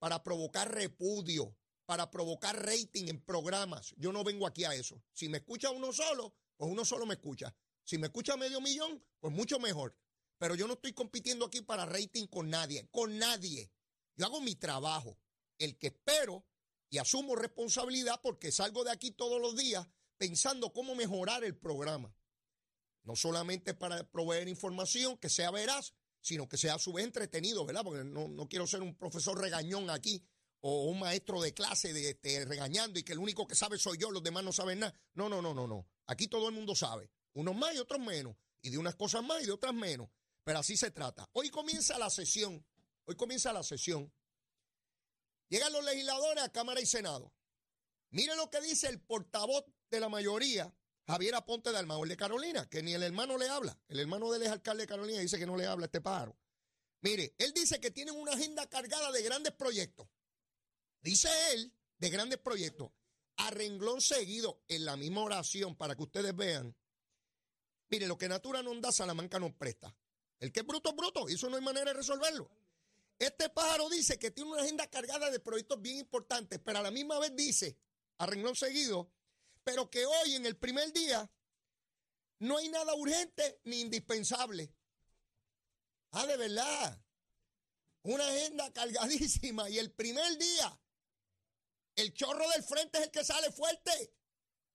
para 0.00 0.24
provocar 0.24 0.74
repudio, 0.74 1.56
para 1.86 2.10
provocar 2.10 2.66
rating 2.66 3.06
en 3.06 3.24
programas. 3.24 3.94
Yo 3.96 4.10
no 4.10 4.24
vengo 4.24 4.44
aquí 4.44 4.64
a 4.64 4.74
eso. 4.74 5.00
Si 5.12 5.28
me 5.28 5.38
escucha 5.38 5.70
uno 5.70 5.92
solo, 5.92 6.34
pues 6.56 6.68
uno 6.68 6.84
solo 6.84 7.06
me 7.06 7.14
escucha. 7.14 7.54
Si 7.84 7.96
me 7.96 8.08
escucha 8.08 8.36
medio 8.36 8.60
millón, 8.60 9.00
pues 9.20 9.32
mucho 9.32 9.60
mejor. 9.60 9.96
Pero 10.36 10.56
yo 10.56 10.66
no 10.66 10.72
estoy 10.72 10.94
compitiendo 10.94 11.44
aquí 11.44 11.62
para 11.62 11.86
rating 11.86 12.26
con 12.26 12.50
nadie, 12.50 12.88
con 12.90 13.16
nadie. 13.18 13.70
Yo 14.16 14.26
hago 14.26 14.40
mi 14.40 14.56
trabajo. 14.56 15.16
El 15.58 15.78
que 15.78 15.88
espero 15.88 16.44
y 16.90 16.98
asumo 16.98 17.36
responsabilidad 17.36 18.20
porque 18.22 18.52
salgo 18.52 18.84
de 18.84 18.90
aquí 18.90 19.10
todos 19.10 19.40
los 19.40 19.56
días 19.56 19.86
pensando 20.16 20.72
cómo 20.72 20.94
mejorar 20.94 21.44
el 21.44 21.56
programa. 21.56 22.14
No 23.04 23.16
solamente 23.16 23.74
para 23.74 24.04
proveer 24.10 24.48
información 24.48 25.16
que 25.16 25.28
sea 25.28 25.50
veraz, 25.50 25.94
sino 26.20 26.48
que 26.48 26.56
sea 26.56 26.74
a 26.74 26.78
su 26.78 26.92
vez 26.92 27.06
entretenido, 27.06 27.64
¿verdad? 27.64 27.82
Porque 27.84 28.04
no, 28.04 28.48
quiero 28.48 28.66
ser 28.66 28.82
un 28.82 28.94
profesor 28.96 29.40
regañón 29.40 29.88
aquí 29.88 30.22
o 30.60 30.86
un 30.86 30.98
maestro 30.98 31.40
de 31.40 31.54
clase 31.54 31.92
de, 31.92 32.10
este, 32.10 32.44
regañando 32.44 32.98
y 32.98 33.04
que 33.04 33.12
el 33.12 33.18
único 33.18 33.46
que 33.46 33.54
sabe 33.54 33.78
soy 33.78 33.96
yo, 33.98 34.10
los 34.10 34.22
demás 34.22 34.44
no 34.44 34.52
saben 34.52 34.80
nada. 34.80 34.94
No, 35.14 35.28
no, 35.28 35.40
no, 35.40 35.54
no, 35.54 35.66
no. 35.66 35.86
Aquí 36.06 36.26
todo 36.26 36.48
el 36.48 36.54
mundo 36.54 36.74
sabe. 36.74 37.10
Unos 37.34 37.54
más 37.56 37.74
y 37.74 37.78
otros 37.78 38.00
menos. 38.00 38.36
Y 38.60 38.70
de 38.70 38.78
unas 38.78 38.96
cosas 38.96 39.22
más 39.22 39.42
y 39.42 39.46
de 39.46 39.52
otras 39.52 39.72
menos. 39.72 40.08
Pero 40.42 40.58
así 40.58 40.76
se 40.76 40.90
trata. 40.90 41.28
Hoy 41.32 41.50
comienza 41.50 41.98
la 41.98 42.10
sesión. 42.10 42.64
Hoy 43.04 43.14
comienza 43.14 43.52
la 43.52 43.62
sesión. 43.62 44.12
Llegan 45.48 45.72
los 45.72 45.84
legisladores 45.84 46.44
a 46.44 46.52
Cámara 46.52 46.80
y 46.80 46.86
Senado. 46.86 47.32
Mire 48.10 48.36
lo 48.36 48.50
que 48.50 48.60
dice 48.60 48.88
el 48.88 49.00
portavoz 49.00 49.64
de 49.90 50.00
la 50.00 50.08
mayoría, 50.08 50.74
Javier 51.06 51.34
Aponte 51.34 51.70
de 51.70 51.78
Almagor 51.78 52.08
de 52.08 52.16
Carolina, 52.16 52.68
que 52.68 52.82
ni 52.82 52.94
el 52.94 53.02
hermano 53.02 53.38
le 53.38 53.48
habla. 53.48 53.78
El 53.88 54.00
hermano 54.00 54.30
del 54.30 54.46
alcalde 54.46 54.82
de 54.82 54.88
Carolina 54.88 55.20
dice 55.20 55.38
que 55.38 55.46
no 55.46 55.56
le 55.56 55.66
habla 55.66 55.84
a 55.84 55.86
este 55.86 56.00
pájaro. 56.00 56.38
Mire, 57.00 57.34
él 57.38 57.52
dice 57.54 57.80
que 57.80 57.90
tienen 57.90 58.14
una 58.14 58.32
agenda 58.32 58.68
cargada 58.68 59.10
de 59.12 59.22
grandes 59.22 59.52
proyectos. 59.54 60.08
Dice 61.00 61.28
él, 61.52 61.72
de 61.98 62.10
grandes 62.10 62.38
proyectos. 62.38 62.90
A 63.36 63.50
renglón 63.50 64.00
seguido, 64.00 64.64
en 64.68 64.84
la 64.84 64.96
misma 64.96 65.22
oración, 65.22 65.76
para 65.76 65.94
que 65.94 66.02
ustedes 66.02 66.34
vean. 66.34 66.76
Mire, 67.88 68.06
lo 68.06 68.18
que 68.18 68.28
Natura 68.28 68.62
no 68.62 68.74
da, 68.80 68.90
Salamanca 68.90 69.38
no 69.38 69.56
presta. 69.56 69.96
El 70.40 70.52
que 70.52 70.60
es 70.60 70.66
bruto 70.66 70.90
es 70.90 70.96
bruto, 70.96 71.28
y 71.28 71.34
eso 71.34 71.48
no 71.48 71.56
hay 71.56 71.62
manera 71.62 71.92
de 71.92 71.94
resolverlo. 71.94 72.50
Este 73.18 73.48
pájaro 73.48 73.88
dice 73.88 74.18
que 74.18 74.30
tiene 74.30 74.50
una 74.52 74.62
agenda 74.62 74.88
cargada 74.88 75.30
de 75.30 75.40
proyectos 75.40 75.80
bien 75.80 75.96
importantes, 75.98 76.60
pero 76.64 76.78
a 76.78 76.82
la 76.82 76.90
misma 76.90 77.18
vez 77.18 77.34
dice, 77.34 77.76
a 78.18 78.26
renglón 78.26 78.54
seguido, 78.54 79.12
pero 79.64 79.90
que 79.90 80.06
hoy 80.06 80.34
en 80.34 80.46
el 80.46 80.56
primer 80.56 80.92
día 80.92 81.30
no 82.38 82.58
hay 82.58 82.68
nada 82.68 82.94
urgente 82.94 83.60
ni 83.64 83.80
indispensable. 83.80 84.72
Ah, 86.12 86.26
de 86.26 86.36
verdad. 86.36 87.04
Una 88.02 88.26
agenda 88.28 88.72
cargadísima 88.72 89.68
y 89.68 89.78
el 89.78 89.92
primer 89.92 90.38
día 90.38 90.80
el 91.98 92.14
chorro 92.14 92.48
del 92.50 92.62
frente 92.62 92.98
es 92.98 93.04
el 93.04 93.10
que 93.10 93.24
sale 93.24 93.50
fuerte. 93.50 94.14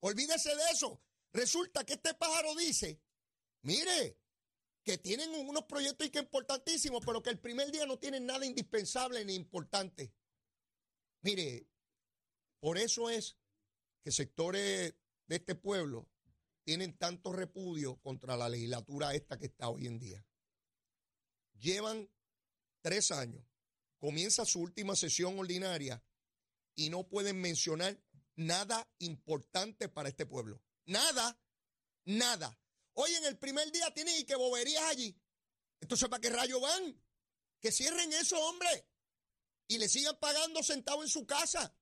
Olvídese 0.02 0.54
de 0.54 0.64
eso. 0.74 1.02
Resulta 1.32 1.86
que 1.86 1.94
este 1.94 2.14
pájaro 2.16 2.54
dice, 2.56 3.02
mire, 3.62 4.20
que 4.84 4.98
tienen 4.98 5.34
unos 5.34 5.64
proyectos 5.64 6.10
que 6.10 6.20
importantísimos, 6.20 7.04
pero 7.06 7.24
que 7.24 7.30
el 7.30 7.40
primer 7.40 7.72
día 7.72 7.86
no 7.86 7.98
tienen 7.98 8.26
nada 8.26 8.46
indispensable 8.46 9.24
ni 9.24 9.34
importante. 9.34 10.14
Mire, 11.22 11.68
por 12.60 12.78
eso 12.78 13.10
es 13.10 13.38
que 14.02 14.12
sectores 14.12 14.96
de 15.28 15.36
este 15.36 15.56
pueblo 15.56 16.10
tienen 16.64 16.98
tanto 16.98 17.32
repudio 17.32 17.98
contra 18.02 18.38
la 18.38 18.50
legislatura 18.50 19.14
esta 19.14 19.38
que 19.38 19.48
está 19.48 19.70
hoy 19.70 19.88
en 19.88 20.00
día. 20.00 20.26
Llevan 21.60 22.10
tres 22.82 23.12
años, 23.12 23.46
comienza 23.98 24.46
su 24.46 24.60
última 24.62 24.96
sesión 24.96 25.40
ordinaria 25.40 26.04
y 26.76 26.90
no 26.90 27.08
pueden 27.08 27.40
mencionar 27.40 28.02
nada 28.36 28.90
importante 29.00 29.88
para 29.88 30.10
este 30.10 30.26
pueblo. 30.26 30.62
Nada, 30.86 31.40
nada. 32.06 32.60
Hoy 32.94 33.14
en 33.16 33.26
el 33.26 33.38
primer 33.38 33.72
día 33.72 33.92
tienen 33.94 34.26
que 34.26 34.36
boberías 34.36 34.84
allí. 34.84 35.18
Entonces, 35.82 36.08
¿para 36.10 36.22
qué 36.22 36.30
rayo 36.30 36.60
van? 36.60 37.02
Que 37.60 37.72
cierren 37.72 38.12
eso, 38.14 38.40
hombre. 38.40 38.88
Y 39.68 39.78
le 39.78 39.90
sigan 39.90 40.18
pagando 40.20 40.62
sentado 40.62 41.02
en 41.04 41.10
su 41.10 41.26
casa. 41.26 41.76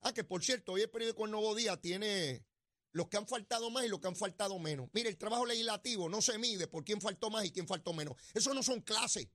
Ah, 0.00 0.12
que 0.12 0.24
por 0.24 0.44
cierto, 0.44 0.72
hoy 0.72 0.82
el 0.82 0.90
periódico 0.90 1.24
El 1.24 1.30
Nuevo 1.30 1.54
Día 1.54 1.80
tiene 1.80 2.46
los 2.92 3.08
que 3.08 3.16
han 3.16 3.26
faltado 3.26 3.70
más 3.70 3.84
y 3.84 3.88
los 3.88 4.00
que 4.00 4.08
han 4.08 4.16
faltado 4.16 4.58
menos. 4.58 4.88
Mire, 4.92 5.08
el 5.08 5.18
trabajo 5.18 5.46
legislativo 5.46 6.08
no 6.08 6.22
se 6.22 6.38
mide 6.38 6.68
por 6.68 6.84
quién 6.84 7.00
faltó 7.00 7.28
más 7.28 7.44
y 7.44 7.50
quién 7.50 7.66
faltó 7.66 7.92
menos. 7.92 8.16
Eso 8.32 8.54
no 8.54 8.62
son 8.62 8.82
clases. 8.82 9.26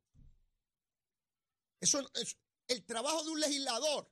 Eso 1.82 2.00
es 2.14 2.38
el 2.68 2.86
trabajo 2.86 3.24
de 3.24 3.32
un 3.32 3.40
legislador. 3.40 4.10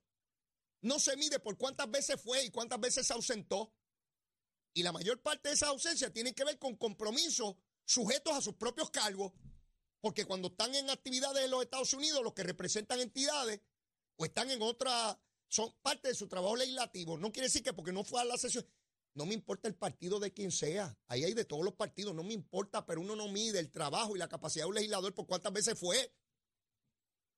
No 0.81 0.99
se 0.99 1.15
mide 1.15 1.39
por 1.39 1.57
cuántas 1.57 1.89
veces 1.89 2.21
fue 2.21 2.43
y 2.43 2.49
cuántas 2.49 2.79
veces 2.79 3.07
se 3.07 3.13
ausentó. 3.13 3.73
Y 4.77 4.83
la 4.83 4.91
mayor 4.91 5.19
parte 5.23 5.49
de 5.49 5.55
esa 5.55 5.69
ausencia 5.69 6.13
tiene 6.13 6.35
que 6.35 6.43
ver 6.43 6.59
con 6.59 6.75
compromisos 6.75 7.55
sujetos 7.83 8.31
a 8.35 8.41
sus 8.41 8.53
propios 8.53 8.91
cargos. 8.91 9.33
Porque 9.99 10.25
cuando 10.25 10.49
están 10.49 10.75
en 10.75 10.91
actividades 10.91 11.43
en 11.43 11.49
los 11.49 11.63
Estados 11.63 11.93
Unidos, 11.93 12.21
los 12.23 12.33
que 12.33 12.43
representan 12.43 12.99
entidades 12.99 13.59
o 14.17 14.25
están 14.25 14.51
en 14.51 14.61
otra, 14.61 15.19
son 15.47 15.73
parte 15.81 16.09
de 16.09 16.13
su 16.13 16.27
trabajo 16.27 16.55
legislativo. 16.55 17.17
No 17.17 17.31
quiere 17.31 17.47
decir 17.47 17.63
que 17.63 17.73
porque 17.73 17.91
no 17.91 18.03
fue 18.03 18.21
a 18.21 18.25
la 18.25 18.37
sesión. 18.37 18.67
No 19.15 19.25
me 19.25 19.33
importa 19.33 19.67
el 19.67 19.73
partido 19.73 20.19
de 20.19 20.31
quien 20.31 20.51
sea. 20.51 20.95
Ahí 21.07 21.23
hay 21.23 21.33
de 21.33 21.45
todos 21.45 21.65
los 21.65 21.73
partidos. 21.73 22.13
No 22.13 22.21
me 22.21 22.35
importa, 22.35 22.85
pero 22.85 23.01
uno 23.01 23.15
no 23.15 23.27
mide 23.29 23.57
el 23.57 23.71
trabajo 23.71 24.15
y 24.15 24.19
la 24.19 24.29
capacidad 24.29 24.65
de 24.65 24.69
un 24.69 24.75
legislador 24.75 25.15
por 25.15 25.25
cuántas 25.25 25.53
veces 25.53 25.79
fue. 25.79 26.13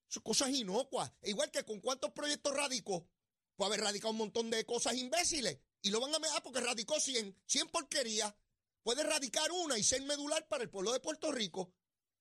Son 0.08 0.22
cosas 0.22 0.50
inocuas. 0.50 1.10
E 1.22 1.30
igual 1.30 1.50
que 1.50 1.64
con 1.64 1.80
cuántos 1.80 2.10
proyectos 2.10 2.52
radicó. 2.52 3.08
Puede 3.56 3.68
haber 3.68 3.80
radicado 3.80 4.10
un 4.10 4.18
montón 4.18 4.50
de 4.50 4.66
cosas 4.66 4.94
imbéciles. 4.94 5.58
Y 5.82 5.90
lo 5.90 6.00
van 6.00 6.14
a 6.14 6.18
medir 6.18 6.34
porque 6.42 6.60
radicó 6.60 7.00
100. 7.00 7.42
100 7.46 7.68
porquerías. 7.68 8.34
Puede 8.82 9.02
radicar 9.02 9.50
una 9.52 9.78
y 9.78 9.82
ser 9.82 10.02
medular 10.02 10.46
para 10.48 10.64
el 10.64 10.70
pueblo 10.70 10.92
de 10.92 11.00
Puerto 11.00 11.30
Rico. 11.32 11.74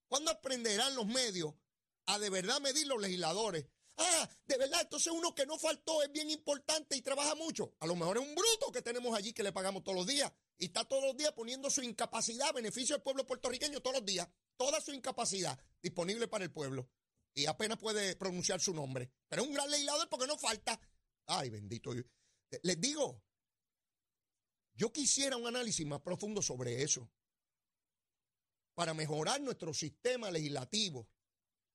¿Cuándo 0.07 0.31
aprenderán 0.31 0.95
los 0.95 1.05
medios 1.05 1.53
a 2.07 2.19
de 2.19 2.29
verdad 2.29 2.59
medir 2.61 2.87
los 2.87 3.01
legisladores? 3.01 3.65
Ah, 4.01 4.29
de 4.47 4.57
verdad, 4.57 4.81
entonces 4.81 5.11
uno 5.11 5.35
que 5.35 5.45
no 5.45 5.59
faltó 5.59 6.01
es 6.01 6.11
bien 6.11 6.29
importante 6.29 6.95
y 6.95 7.01
trabaja 7.01 7.35
mucho. 7.35 7.75
A 7.79 7.85
lo 7.85 7.95
mejor 7.97 8.17
es 8.17 8.23
un 8.23 8.33
bruto 8.33 8.71
que 8.71 8.81
tenemos 8.81 9.13
allí 9.13 9.33
que 9.33 9.43
le 9.43 9.51
pagamos 9.51 9.83
todos 9.83 9.97
los 9.97 10.07
días. 10.07 10.31
Y 10.57 10.65
está 10.65 10.85
todos 10.85 11.03
los 11.03 11.17
días 11.17 11.33
poniendo 11.33 11.69
su 11.69 11.81
incapacidad 11.81 12.49
a 12.49 12.53
beneficio 12.53 12.95
del 12.95 13.03
pueblo 13.03 13.27
puertorriqueño 13.27 13.81
todos 13.81 13.97
los 13.97 14.05
días. 14.05 14.27
Toda 14.55 14.79
su 14.79 14.93
incapacidad 14.93 15.59
disponible 15.81 16.27
para 16.29 16.45
el 16.45 16.51
pueblo. 16.51 16.89
Y 17.33 17.45
apenas 17.45 17.77
puede 17.77 18.15
pronunciar 18.15 18.61
su 18.61 18.73
nombre. 18.73 19.11
Pero 19.27 19.41
es 19.41 19.47
un 19.47 19.53
gran 19.53 19.69
legislador 19.69 20.07
porque 20.09 20.27
no 20.27 20.37
falta. 20.37 20.79
Ay, 21.25 21.49
bendito. 21.49 21.91
Les 22.63 22.79
digo, 22.79 23.21
yo 24.79 24.93
quisiera 24.93 25.35
un 25.35 25.45
análisis 25.45 25.85
más 25.85 25.99
profundo 25.99 26.41
sobre 26.41 26.81
eso. 26.81 27.11
Para 28.73 28.93
mejorar 28.93 29.41
nuestro 29.41 29.73
sistema 29.73 30.31
legislativo 30.31 31.05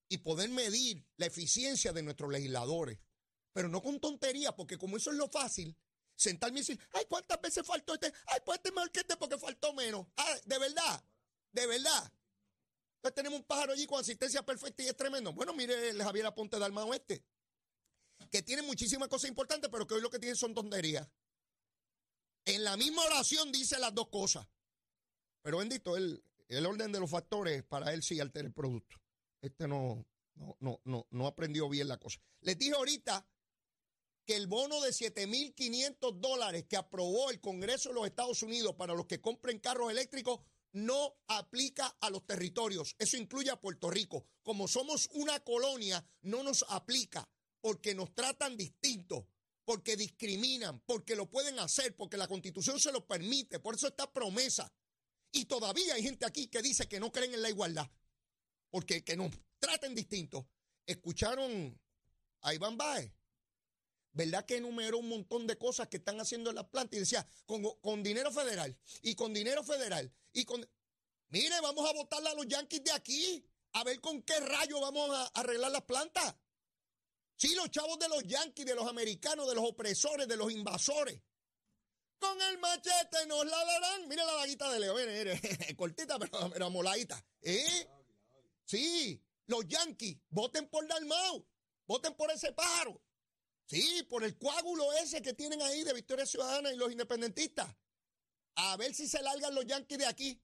y 0.08 0.16
poder 0.18 0.48
medir 0.48 1.06
la 1.18 1.26
eficiencia 1.26 1.92
de 1.92 2.02
nuestros 2.02 2.32
legisladores. 2.32 2.98
Pero 3.52 3.68
no 3.68 3.82
con 3.82 4.00
tonterías, 4.00 4.54
porque 4.54 4.78
como 4.78 4.96
eso 4.96 5.10
es 5.10 5.18
lo 5.18 5.28
fácil, 5.28 5.76
sentarme 6.16 6.60
y 6.60 6.62
decir, 6.62 6.80
ay, 6.92 7.04
¿cuántas 7.06 7.38
veces 7.42 7.66
faltó 7.66 7.92
este? 7.92 8.10
Ay, 8.26 8.40
pues 8.42 8.56
este 8.56 8.72
mejor 8.72 8.90
que 8.90 9.00
este 9.00 9.18
porque 9.18 9.36
faltó 9.36 9.74
menos. 9.74 10.06
Ah, 10.16 10.38
de 10.46 10.58
verdad, 10.58 11.04
de 11.52 11.66
verdad. 11.66 12.10
Entonces 12.96 13.16
tenemos 13.16 13.40
un 13.40 13.44
pájaro 13.44 13.74
allí 13.74 13.86
con 13.86 14.00
asistencia 14.00 14.42
perfecta 14.42 14.82
y 14.82 14.86
es 14.86 14.96
tremendo. 14.96 15.34
Bueno, 15.34 15.52
mire 15.52 15.92
Javier 16.02 16.24
Aponte 16.24 16.58
de 16.58 16.64
Alma 16.64 16.86
Oeste, 16.86 17.22
que 18.30 18.40
tiene 18.40 18.62
muchísimas 18.62 19.08
cosas 19.08 19.28
importantes, 19.28 19.68
pero 19.70 19.86
que 19.86 19.92
hoy 19.92 20.00
lo 20.00 20.08
que 20.08 20.18
tiene 20.18 20.34
son 20.36 20.54
tonterías. 20.54 21.06
En 22.44 22.64
la 22.64 22.76
misma 22.76 23.04
oración 23.04 23.50
dice 23.52 23.78
las 23.78 23.94
dos 23.94 24.08
cosas. 24.08 24.46
Pero 25.42 25.58
bendito, 25.58 25.96
el, 25.96 26.22
el 26.48 26.66
orden 26.66 26.92
de 26.92 27.00
los 27.00 27.10
factores 27.10 27.62
para 27.64 27.92
él 27.92 28.02
sí 28.02 28.20
altera 28.20 28.46
el 28.46 28.54
producto 28.54 28.96
este 29.44 29.68
no, 29.68 30.06
no, 30.36 30.56
no, 30.60 30.80
no, 30.84 31.06
no 31.10 31.26
aprendió 31.26 31.68
bien 31.68 31.88
la 31.88 31.98
cosa. 31.98 32.20
Les 32.40 32.58
dije 32.58 32.74
ahorita 32.74 33.26
que 34.24 34.36
el 34.36 34.46
bono 34.46 34.80
de 34.80 34.90
7.500 34.90 36.18
dólares 36.18 36.64
que 36.66 36.78
aprobó 36.78 37.30
el 37.30 37.40
Congreso 37.40 37.90
de 37.90 37.96
los 37.96 38.06
Estados 38.06 38.42
Unidos 38.42 38.74
para 38.74 38.94
los 38.94 39.06
que 39.06 39.20
compren 39.20 39.58
carros 39.58 39.90
eléctricos 39.90 40.40
no 40.72 41.14
aplica 41.28 41.94
a 42.00 42.08
los 42.08 42.26
territorios. 42.26 42.96
Eso 42.98 43.18
incluye 43.18 43.50
a 43.50 43.60
Puerto 43.60 43.90
Rico. 43.90 44.24
Como 44.42 44.66
somos 44.66 45.10
una 45.12 45.38
colonia, 45.40 46.04
no 46.22 46.42
nos 46.42 46.64
aplica 46.70 47.28
porque 47.60 47.94
nos 47.94 48.14
tratan 48.14 48.56
distintos, 48.56 49.24
porque 49.64 49.96
discriminan, 49.96 50.80
porque 50.80 51.16
lo 51.16 51.30
pueden 51.30 51.58
hacer, 51.58 51.96
porque 51.96 52.16
la 52.16 52.28
constitución 52.28 52.78
se 52.78 52.92
lo 52.92 53.06
permite. 53.06 53.60
Por 53.60 53.74
eso 53.74 53.88
está 53.88 54.12
promesa. 54.12 54.72
Y 55.32 55.46
todavía 55.46 55.94
hay 55.94 56.02
gente 56.02 56.26
aquí 56.26 56.48
que 56.48 56.62
dice 56.62 56.88
que 56.88 57.00
no 57.00 57.10
creen 57.10 57.34
en 57.34 57.42
la 57.42 57.50
igualdad 57.50 57.90
porque 58.74 59.04
que 59.04 59.16
nos 59.16 59.30
traten 59.60 59.94
distintos. 59.94 60.44
Escucharon 60.84 61.80
a 62.40 62.54
Iván 62.54 62.76
Baez, 62.76 63.08
¿verdad? 64.10 64.44
Que 64.44 64.56
enumeró 64.56 64.98
un 64.98 65.08
montón 65.08 65.46
de 65.46 65.56
cosas 65.56 65.86
que 65.86 65.98
están 65.98 66.20
haciendo 66.20 66.50
en 66.50 66.56
la 66.56 66.68
planta 66.68 66.96
y 66.96 66.98
decía, 66.98 67.24
con, 67.46 68.02
dinero 68.02 68.32
federal 68.32 68.76
y 69.00 69.14
con 69.14 69.32
dinero 69.32 69.62
federal 69.62 70.12
y 70.32 70.44
con... 70.44 70.68
Mire, 71.28 71.60
vamos 71.62 71.88
a 71.88 71.92
votarle 71.92 72.30
a 72.30 72.34
los 72.34 72.48
yanquis 72.48 72.82
de 72.82 72.90
aquí, 72.90 73.48
a 73.74 73.84
ver 73.84 74.00
con 74.00 74.22
qué 74.22 74.40
rayo 74.40 74.80
vamos 74.80 75.08
a 75.08 75.26
arreglar 75.26 75.70
las 75.70 75.82
plantas. 75.82 76.34
Sí, 77.36 77.54
los 77.54 77.70
chavos 77.70 77.98
de 77.98 78.08
los 78.08 78.22
yanquis, 78.24 78.64
de 78.64 78.74
los 78.74 78.86
americanos, 78.86 79.48
de 79.48 79.54
los 79.54 79.64
opresores, 79.64 80.28
de 80.28 80.36
los 80.36 80.52
invasores. 80.52 81.20
Con 82.18 82.40
el 82.40 82.58
machete 82.58 83.26
nos 83.26 83.44
la 83.44 83.64
darán. 83.64 84.08
Mire 84.08 84.24
la 84.24 84.32
vaguita 84.34 84.72
de 84.72 84.80
Leo, 84.80 84.94
mire, 84.94 85.18
mire, 85.40 85.76
cortita 85.76 86.18
pero, 86.18 86.66
amoladita. 86.66 87.22
¿Eh? 87.42 87.86
Sí, 88.64 89.22
los 89.46 89.66
Yankees, 89.66 90.16
voten 90.30 90.68
por 90.68 90.86
Dalmau, 90.86 91.46
voten 91.86 92.14
por 92.14 92.30
ese 92.30 92.52
pájaro. 92.52 93.02
Sí, 93.66 94.06
por 94.08 94.24
el 94.24 94.38
coágulo 94.38 94.92
ese 94.94 95.22
que 95.22 95.32
tienen 95.32 95.60
ahí 95.62 95.84
de 95.84 95.92
Victoria 95.92 96.26
Ciudadana 96.26 96.72
y 96.72 96.76
los 96.76 96.92
independentistas. 96.92 97.74
A 98.56 98.76
ver 98.76 98.94
si 98.94 99.08
se 99.08 99.20
largan 99.22 99.54
los 99.54 99.66
Yankees 99.66 99.98
de 99.98 100.06
aquí. 100.06 100.40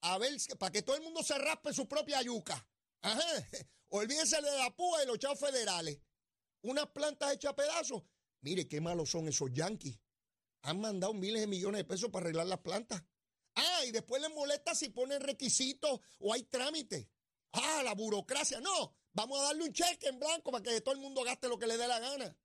A 0.00 0.18
ver, 0.18 0.32
para 0.58 0.72
que 0.72 0.82
todo 0.82 0.96
el 0.96 1.02
mundo 1.02 1.22
se 1.22 1.36
raspe 1.38 1.72
su 1.72 1.86
propia 1.86 2.22
yuca. 2.22 2.66
Ajá. 3.02 3.20
Olvídense 3.90 4.40
de 4.40 4.56
la 4.56 4.74
púa 4.74 5.02
y 5.02 5.06
los 5.06 5.18
chavos 5.18 5.38
federales. 5.38 6.00
Unas 6.62 6.86
plantas 6.88 7.32
hechas 7.32 7.52
a 7.52 7.56
pedazos. 7.56 8.02
Mire 8.40 8.68
qué 8.68 8.80
malos 8.80 9.10
son 9.10 9.28
esos 9.28 9.50
Yankees. 9.52 9.98
Han 10.62 10.80
mandado 10.80 11.12
miles 11.14 11.40
de 11.40 11.46
millones 11.46 11.80
de 11.80 11.84
pesos 11.84 12.10
para 12.10 12.24
arreglar 12.24 12.46
las 12.46 12.60
plantas. 12.60 13.02
Ah, 13.54 13.84
y 13.86 13.90
después 13.90 14.22
les 14.22 14.32
molesta 14.32 14.74
si 14.74 14.88
ponen 14.88 15.20
requisitos 15.20 16.00
o 16.20 16.32
hay 16.32 16.44
trámites. 16.44 17.08
Ah, 17.52 17.82
la 17.84 17.94
burocracia. 17.94 18.60
No, 18.60 18.96
vamos 19.12 19.40
a 19.40 19.44
darle 19.44 19.64
un 19.64 19.72
cheque 19.72 20.08
en 20.08 20.18
blanco 20.18 20.50
para 20.50 20.62
que 20.62 20.80
todo 20.80 20.94
el 20.94 21.00
mundo 21.00 21.22
gaste 21.22 21.48
lo 21.48 21.58
que 21.58 21.66
le 21.66 21.76
dé 21.76 21.86
la 21.86 21.98
gana. 21.98 22.36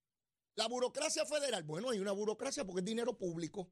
La 0.56 0.68
burocracia 0.68 1.26
federal. 1.26 1.64
Bueno, 1.64 1.92
hay 1.92 2.00
una 2.00 2.12
burocracia 2.12 2.66
porque 2.66 2.80
es 2.80 2.86
dinero 2.86 3.18
público. 3.18 3.72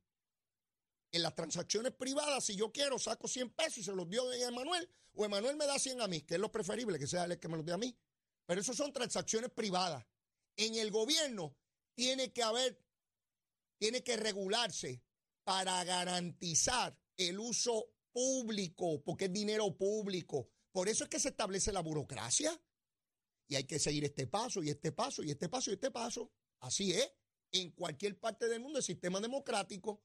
En 1.11 1.23
las 1.23 1.33
transacciones 1.33 1.93
privadas, 1.93 2.45
si 2.45 2.55
yo 2.55 2.71
quiero, 2.71 2.99
saco 2.99 3.27
100 3.27 3.51
pesos 3.51 3.77
y 3.79 3.83
se 3.83 3.93
los 3.93 4.09
dio 4.09 4.29
a 4.29 4.35
Emanuel, 4.35 4.89
o 5.13 5.25
Emanuel 5.25 5.55
me 5.55 5.65
da 5.65 5.79
100 5.79 6.01
a 6.01 6.07
mí, 6.07 6.21
que 6.21 6.35
es 6.35 6.39
lo 6.39 6.51
preferible, 6.51 6.99
que 6.99 7.07
sea 7.07 7.23
el 7.23 7.39
que 7.39 7.47
me 7.47 7.57
los 7.57 7.65
dé 7.65 7.73
a 7.73 7.77
mí. 7.77 7.97
Pero 8.45 8.61
eso 8.61 8.73
son 8.73 8.93
transacciones 8.93 9.49
privadas. 9.49 10.05
En 10.57 10.75
el 10.75 10.91
gobierno 10.91 11.57
tiene 11.95 12.31
que 12.31 12.43
haber, 12.43 12.81
tiene 13.79 14.03
que 14.03 14.17
regularse 14.17 15.03
para 15.43 15.83
garantizar 15.83 16.97
el 17.17 17.39
uso 17.39 17.93
público, 18.11 19.01
porque 19.03 19.25
es 19.25 19.33
dinero 19.33 19.75
público. 19.77 20.49
Por 20.71 20.89
eso 20.89 21.03
es 21.03 21.09
que 21.09 21.19
se 21.19 21.29
establece 21.29 21.71
la 21.71 21.81
burocracia. 21.81 22.59
Y 23.47 23.55
hay 23.55 23.65
que 23.65 23.79
seguir 23.79 24.03
este 24.05 24.27
paso 24.27 24.63
y 24.63 24.69
este 24.69 24.91
paso 24.91 25.21
y 25.23 25.31
este 25.31 25.49
paso 25.49 25.69
y 25.69 25.75
este 25.75 25.91
paso. 25.91 26.31
Así 26.61 26.91
es. 26.93 27.11
En 27.51 27.71
cualquier 27.71 28.19
parte 28.19 28.47
del 28.47 28.59
mundo, 28.59 28.79
el 28.79 28.83
sistema 28.83 29.21
democrático, 29.21 30.03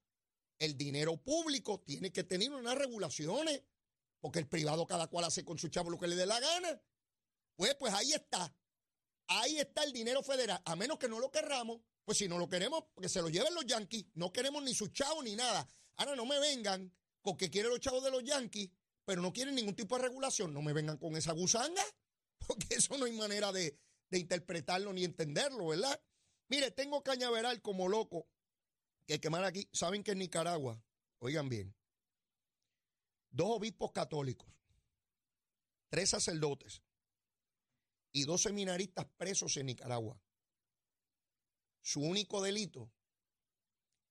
el 0.59 0.77
dinero 0.77 1.17
público 1.17 1.81
tiene 1.81 2.13
que 2.13 2.25
tener 2.25 2.53
unas 2.53 2.77
regulaciones. 2.77 3.63
Porque 4.21 4.41
el 4.41 4.49
privado 4.49 4.87
cada 4.87 5.07
cual 5.07 5.25
hace 5.25 5.45
con 5.45 5.59
su 5.59 5.69
chavo 5.69 5.89
lo 5.89 5.99
que 5.99 6.07
le 6.07 6.17
dé 6.17 6.27
la 6.27 6.39
gana. 6.39 6.83
Pues, 7.57 7.75
pues 7.77 7.95
ahí 7.95 8.13
está. 8.13 8.55
Ahí 9.31 9.59
está 9.59 9.83
el 9.83 9.93
dinero 9.93 10.23
federal. 10.23 10.61
A 10.65 10.77
menos 10.77 10.99
que 10.99 11.09
no 11.09 11.19
lo 11.19 11.31
querramos. 11.31 11.81
Pues 12.05 12.19
si 12.19 12.29
no 12.29 12.39
lo 12.39 12.49
queremos, 12.49 12.85
que 13.01 13.09
se 13.09 13.23
lo 13.23 13.29
lleven 13.29 13.55
los 13.55 13.67
yanquis. 13.67 14.07
No 14.15 14.33
queremos 14.33 14.63
ni 14.63 14.75
sus 14.75 14.93
chavos 14.93 15.25
ni 15.25 15.35
nada. 15.35 15.67
Ahora 15.97 16.17
no 16.17 16.27
me 16.27 16.39
vengan 16.39 16.93
con 17.21 17.37
que 17.37 17.51
quieren 17.51 17.71
los 17.71 17.81
chavos 17.81 18.03
de 18.05 18.11
los 18.11 18.25
yanquis 18.25 18.71
pero 19.11 19.23
no 19.23 19.33
quieren 19.33 19.57
ningún 19.57 19.75
tipo 19.75 19.97
de 19.97 20.03
regulación, 20.03 20.55
no 20.55 20.63
me 20.63 20.73
vengan 20.73 20.97
con 20.97 21.17
esa 21.17 21.33
gusanga, 21.33 21.83
porque 22.47 22.77
eso 22.77 22.97
no 22.97 23.07
hay 23.07 23.13
manera 23.13 23.51
de, 23.51 23.77
interpretarlo 24.13 24.93
ni 24.93 25.03
entenderlo, 25.03 25.67
¿verdad? 25.67 26.01
Mire, 26.49 26.71
tengo 26.71 27.03
cañaveral 27.03 27.61
como 27.61 27.89
loco 27.89 28.29
que 29.07 29.21
quemar 29.21 29.45
aquí. 29.45 29.69
Saben 29.73 30.05
que 30.05 30.13
en 30.13 30.19
Nicaragua, 30.19 30.81
oigan 31.19 31.49
bien, 31.49 31.75
dos 33.31 33.57
obispos 33.57 33.91
católicos, 33.91 34.49
tres 35.89 36.11
sacerdotes 36.11 36.81
y 38.13 38.25
dos 38.25 38.43
seminaristas 38.43 39.07
presos 39.17 39.57
en 39.57 39.67
Nicaragua. 39.67 40.21
Su 41.83 42.01
único 42.01 42.43
delito 42.43 42.93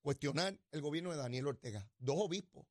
cuestionar 0.01 0.59
el 0.71 0.81
gobierno 0.81 1.11
de 1.11 1.17
Daniel 1.17 1.47
Ortega. 1.47 1.89
Dos 1.97 2.15
obispos. 2.19 2.65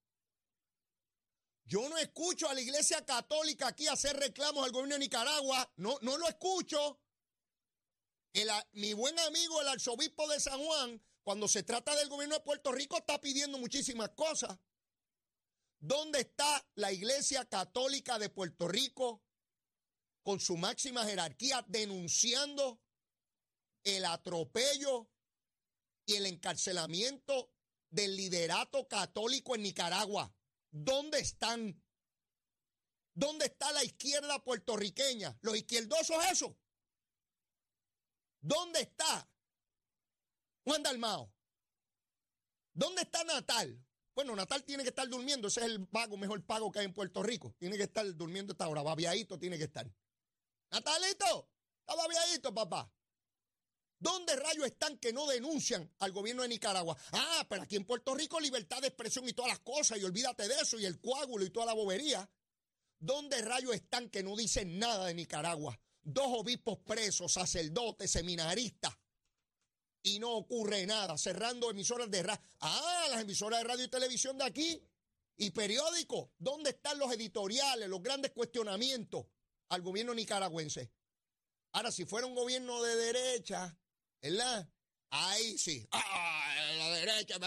Yo 1.65 1.87
no 1.89 1.99
escucho 1.99 2.49
a 2.49 2.55
la 2.55 2.63
iglesia 2.63 3.05
católica 3.05 3.69
aquí 3.69 3.87
hacer 3.89 4.17
reclamos 4.17 4.65
al 4.65 4.73
gobierno 4.73 4.95
de 4.95 5.01
Nicaragua. 5.01 5.71
No, 5.77 5.99
no 6.01 6.17
lo 6.17 6.27
escucho. 6.27 7.01
mi 8.73 8.95
buen 8.95 9.19
amigo, 9.19 9.61
el 9.61 9.69
arzobispo 9.69 10.27
de 10.29 10.41
San 10.41 10.59
Juan, 10.59 11.03
cuando 11.23 11.47
se 11.47 11.63
trata 11.63 11.95
del 11.95 12.09
gobierno 12.09 12.37
de 12.37 12.41
Puerto 12.41 12.73
Rico, 12.73 12.97
está 12.97 13.21
pidiendo 13.21 13.59
muchísimas 13.59 14.09
cosas. 14.11 14.59
¿Dónde 15.79 16.21
está 16.21 16.67
la 16.75 16.91
iglesia 16.91 17.45
católica 17.45 18.19
de 18.19 18.31
Puerto 18.31 18.67
Rico 18.67 19.23
con 20.29 20.41
su 20.41 20.59
máxima 20.59 21.07
jerarquía 21.07 21.65
denunciando 21.69 22.83
el 23.83 24.05
atropello 24.05 25.11
y 26.05 26.17
el 26.17 26.27
encarcelamiento 26.27 27.51
del 27.89 28.15
liderato 28.15 28.87
católico 28.87 29.55
en 29.55 29.63
Nicaragua. 29.63 30.31
¿Dónde 30.71 31.21
están? 31.21 31.83
¿Dónde 33.15 33.47
está 33.47 33.73
la 33.73 33.83
izquierda 33.83 34.45
puertorriqueña? 34.45 35.39
Los 35.41 35.57
izquierdosos 35.57 36.23
eso. 36.31 36.59
¿Dónde 38.43 38.83
está 38.83 39.33
Juan 40.65 40.83
Dalmao? 40.83 41.33
¿Dónde 42.75 43.01
está 43.01 43.25
Natal? 43.25 43.83
Bueno, 44.15 44.37
Natal 44.37 44.63
tiene 44.63 44.83
que 44.83 44.91
estar 44.91 45.09
durmiendo. 45.09 45.49
Ese 45.49 45.61
es 45.61 45.67
el 45.69 45.87
pago, 45.87 46.19
mejor 46.19 46.45
pago 46.45 46.71
que 46.71 46.81
hay 46.81 46.85
en 46.85 46.93
Puerto 46.93 47.23
Rico. 47.23 47.55
Tiene 47.57 47.79
que 47.79 47.85
estar 47.85 48.05
durmiendo 48.15 48.53
esta 48.53 48.69
hora. 48.69 48.83
Babiadito 48.83 49.39
tiene 49.39 49.57
que 49.57 49.65
estar. 49.65 49.91
Natalito, 50.71 51.49
está 51.81 51.95
babiadito, 51.95 52.55
papá. 52.55 52.91
¿Dónde 54.01 54.37
rayos 54.37 54.67
están 54.67 54.97
que 54.99 55.13
no 55.13 55.27
denuncian 55.27 55.93
al 55.99 56.13
gobierno 56.13 56.43
de 56.43 56.49
Nicaragua? 56.49 56.97
Ah, 57.13 57.45
pero 57.49 57.63
aquí 57.63 57.75
en 57.77 57.85
Puerto 57.85 58.15
Rico 58.15 58.39
libertad 58.39 58.81
de 58.81 58.89
expresión 58.89 59.29
y 59.29 59.33
todas 59.33 59.51
las 59.51 59.61
cosas, 59.61 59.99
y 59.99 60.05
olvídate 60.05 60.47
de 60.47 60.55
eso, 60.55 60.79
y 60.79 60.85
el 60.85 61.01
coágulo 61.01 61.45
y 61.45 61.51
toda 61.51 61.67
la 61.67 61.73
bobería. 61.73 62.29
¿Dónde 63.01 63.43
rayos 63.43 63.75
están 63.75 64.09
que 64.09 64.23
no 64.23 64.37
dicen 64.37 64.79
nada 64.79 65.07
de 65.07 65.15
Nicaragua? 65.15 65.79
Dos 66.01 66.27
obispos 66.29 66.79
presos, 66.79 67.33
sacerdotes, 67.33 68.11
seminaristas, 68.11 68.97
y 70.03 70.21
no 70.21 70.37
ocurre 70.37 70.87
nada, 70.87 71.19
cerrando 71.19 71.71
emisoras 71.71 72.09
de 72.09 72.23
radio. 72.23 72.43
Ah, 72.61 73.07
las 73.11 73.23
emisoras 73.23 73.61
de 73.61 73.65
radio 73.65 73.85
y 73.85 73.89
televisión 73.89 74.39
de 74.39 74.45
aquí, 74.45 74.89
y 75.39 75.51
periódicos. 75.51 76.31
¿Dónde 76.39 76.71
están 76.71 76.99
los 76.99 77.13
editoriales, 77.13 77.89
los 77.89 78.03
grandes 78.03 78.31
cuestionamientos 78.31 79.27
al 79.69 79.83
gobierno 79.83 80.15
nicaragüense? 80.15 80.93
Ahora, 81.73 81.91
si 81.91 82.05
fuera 82.05 82.27
un 82.27 82.35
gobierno 82.35 82.83
de 82.83 82.97
derecha, 82.97 83.79
¿verdad? 84.21 84.69
Ahí 85.11 85.59
sí. 85.59 85.87
¡Ah! 85.93 86.55
La 86.77 86.89
derecha. 86.91 87.39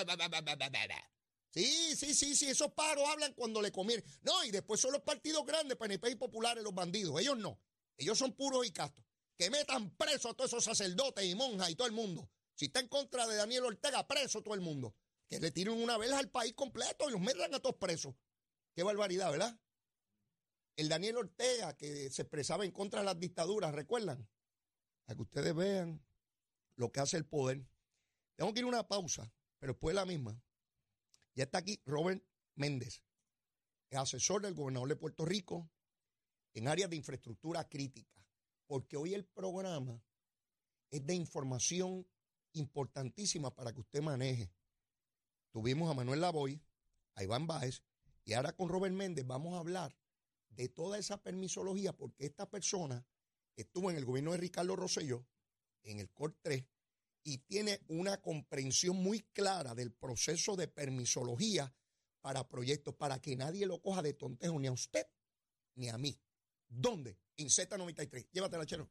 Sí, 1.49 1.95
sí, 1.95 2.13
sí, 2.13 2.35
sí. 2.35 2.49
Esos 2.49 2.71
paros 2.73 3.07
hablan 3.09 3.33
cuando 3.33 3.61
le 3.61 3.71
conviene. 3.71 4.03
No, 4.21 4.43
y 4.43 4.51
después 4.51 4.79
son 4.79 4.93
los 4.93 5.01
partidos 5.01 5.45
grandes, 5.45 5.77
PNP 5.77 6.11
y 6.11 6.15
populares, 6.15 6.63
los 6.63 6.73
bandidos. 6.73 7.19
Ellos 7.19 7.37
no. 7.37 7.59
Ellos 7.97 8.17
son 8.17 8.33
puros 8.33 8.65
y 8.65 8.71
castos. 8.71 9.03
Que 9.37 9.49
metan 9.49 9.89
presos 9.95 10.31
a 10.31 10.33
todos 10.33 10.51
esos 10.51 10.63
sacerdotes 10.63 11.25
y 11.25 11.35
monjas 11.35 11.69
y 11.69 11.75
todo 11.75 11.87
el 11.87 11.93
mundo. 11.93 12.29
Si 12.55 12.65
está 12.65 12.79
en 12.79 12.87
contra 12.87 13.27
de 13.27 13.35
Daniel 13.35 13.65
Ortega, 13.65 14.07
preso 14.07 14.41
todo 14.41 14.53
el 14.53 14.61
mundo. 14.61 14.95
Que 15.27 15.39
le 15.39 15.51
tiren 15.51 15.81
una 15.81 15.97
vez 15.97 16.11
al 16.11 16.29
país 16.29 16.53
completo 16.53 17.09
y 17.09 17.11
los 17.11 17.21
metan 17.21 17.53
a 17.53 17.59
todos 17.59 17.75
presos. 17.75 18.15
Qué 18.73 18.83
barbaridad, 18.83 19.31
¿verdad? 19.31 19.59
El 20.81 20.89
Daniel 20.89 21.17
Ortega 21.17 21.77
que 21.77 22.09
se 22.09 22.23
expresaba 22.23 22.65
en 22.65 22.71
contra 22.71 23.01
de 23.01 23.05
las 23.05 23.19
dictaduras, 23.19 23.71
¿recuerdan? 23.71 24.27
A 25.05 25.13
que 25.13 25.21
ustedes 25.21 25.53
vean 25.53 26.03
lo 26.75 26.91
que 26.91 26.99
hace 26.99 27.17
el 27.17 27.25
poder. 27.27 27.63
Tengo 28.35 28.51
que 28.51 28.61
ir 28.61 28.65
a 28.65 28.69
una 28.69 28.87
pausa, 28.87 29.31
pero 29.59 29.73
después 29.73 29.93
la 29.93 30.07
misma. 30.07 30.41
Ya 31.35 31.43
está 31.43 31.59
aquí 31.59 31.79
Robert 31.85 32.25
Méndez, 32.55 33.03
es 33.91 33.99
asesor 33.99 34.41
del 34.41 34.55
gobernador 34.55 34.89
de 34.89 34.95
Puerto 34.95 35.23
Rico 35.23 35.69
en 36.55 36.67
áreas 36.67 36.89
de 36.89 36.95
infraestructura 36.95 37.69
crítica, 37.69 38.25
porque 38.65 38.97
hoy 38.97 39.13
el 39.13 39.25
programa 39.25 40.03
es 40.89 41.05
de 41.05 41.13
información 41.13 42.07
importantísima 42.53 43.53
para 43.53 43.71
que 43.71 43.81
usted 43.81 44.01
maneje. 44.01 44.51
Tuvimos 45.51 45.91
a 45.91 45.93
Manuel 45.93 46.21
Lavoy, 46.21 46.59
a 47.13 47.23
Iván 47.23 47.45
Báez, 47.45 47.83
y 48.25 48.33
ahora 48.33 48.55
con 48.55 48.67
Robert 48.67 48.95
Méndez 48.95 49.27
vamos 49.27 49.53
a 49.53 49.59
hablar 49.59 50.00
de 50.51 50.69
toda 50.69 50.97
esa 50.97 51.21
permisología, 51.21 51.93
porque 51.93 52.25
esta 52.25 52.49
persona 52.49 53.05
estuvo 53.55 53.89
en 53.91 53.97
el 53.97 54.05
gobierno 54.05 54.31
de 54.31 54.37
Ricardo 54.37 54.75
Rosselló, 54.75 55.25
en 55.83 55.99
el 55.99 56.09
COR 56.11 56.35
3 56.41 56.63
y 57.23 57.39
tiene 57.39 57.81
una 57.87 58.21
comprensión 58.21 58.97
muy 58.97 59.21
clara 59.33 59.75
del 59.75 59.91
proceso 59.91 60.55
de 60.55 60.67
permisología 60.67 61.73
para 62.21 62.47
proyectos, 62.47 62.95
para 62.95 63.19
que 63.19 63.35
nadie 63.35 63.65
lo 63.65 63.81
coja 63.81 64.01
de 64.01 64.13
tontejo, 64.13 64.59
ni 64.59 64.67
a 64.67 64.71
usted 64.71 65.07
ni 65.75 65.89
a 65.89 65.97
mí. 65.97 66.19
¿Dónde? 66.67 67.17
En 67.37 67.47
Z93. 67.47 68.27
Llévatela, 68.31 68.65
chero. 68.65 68.89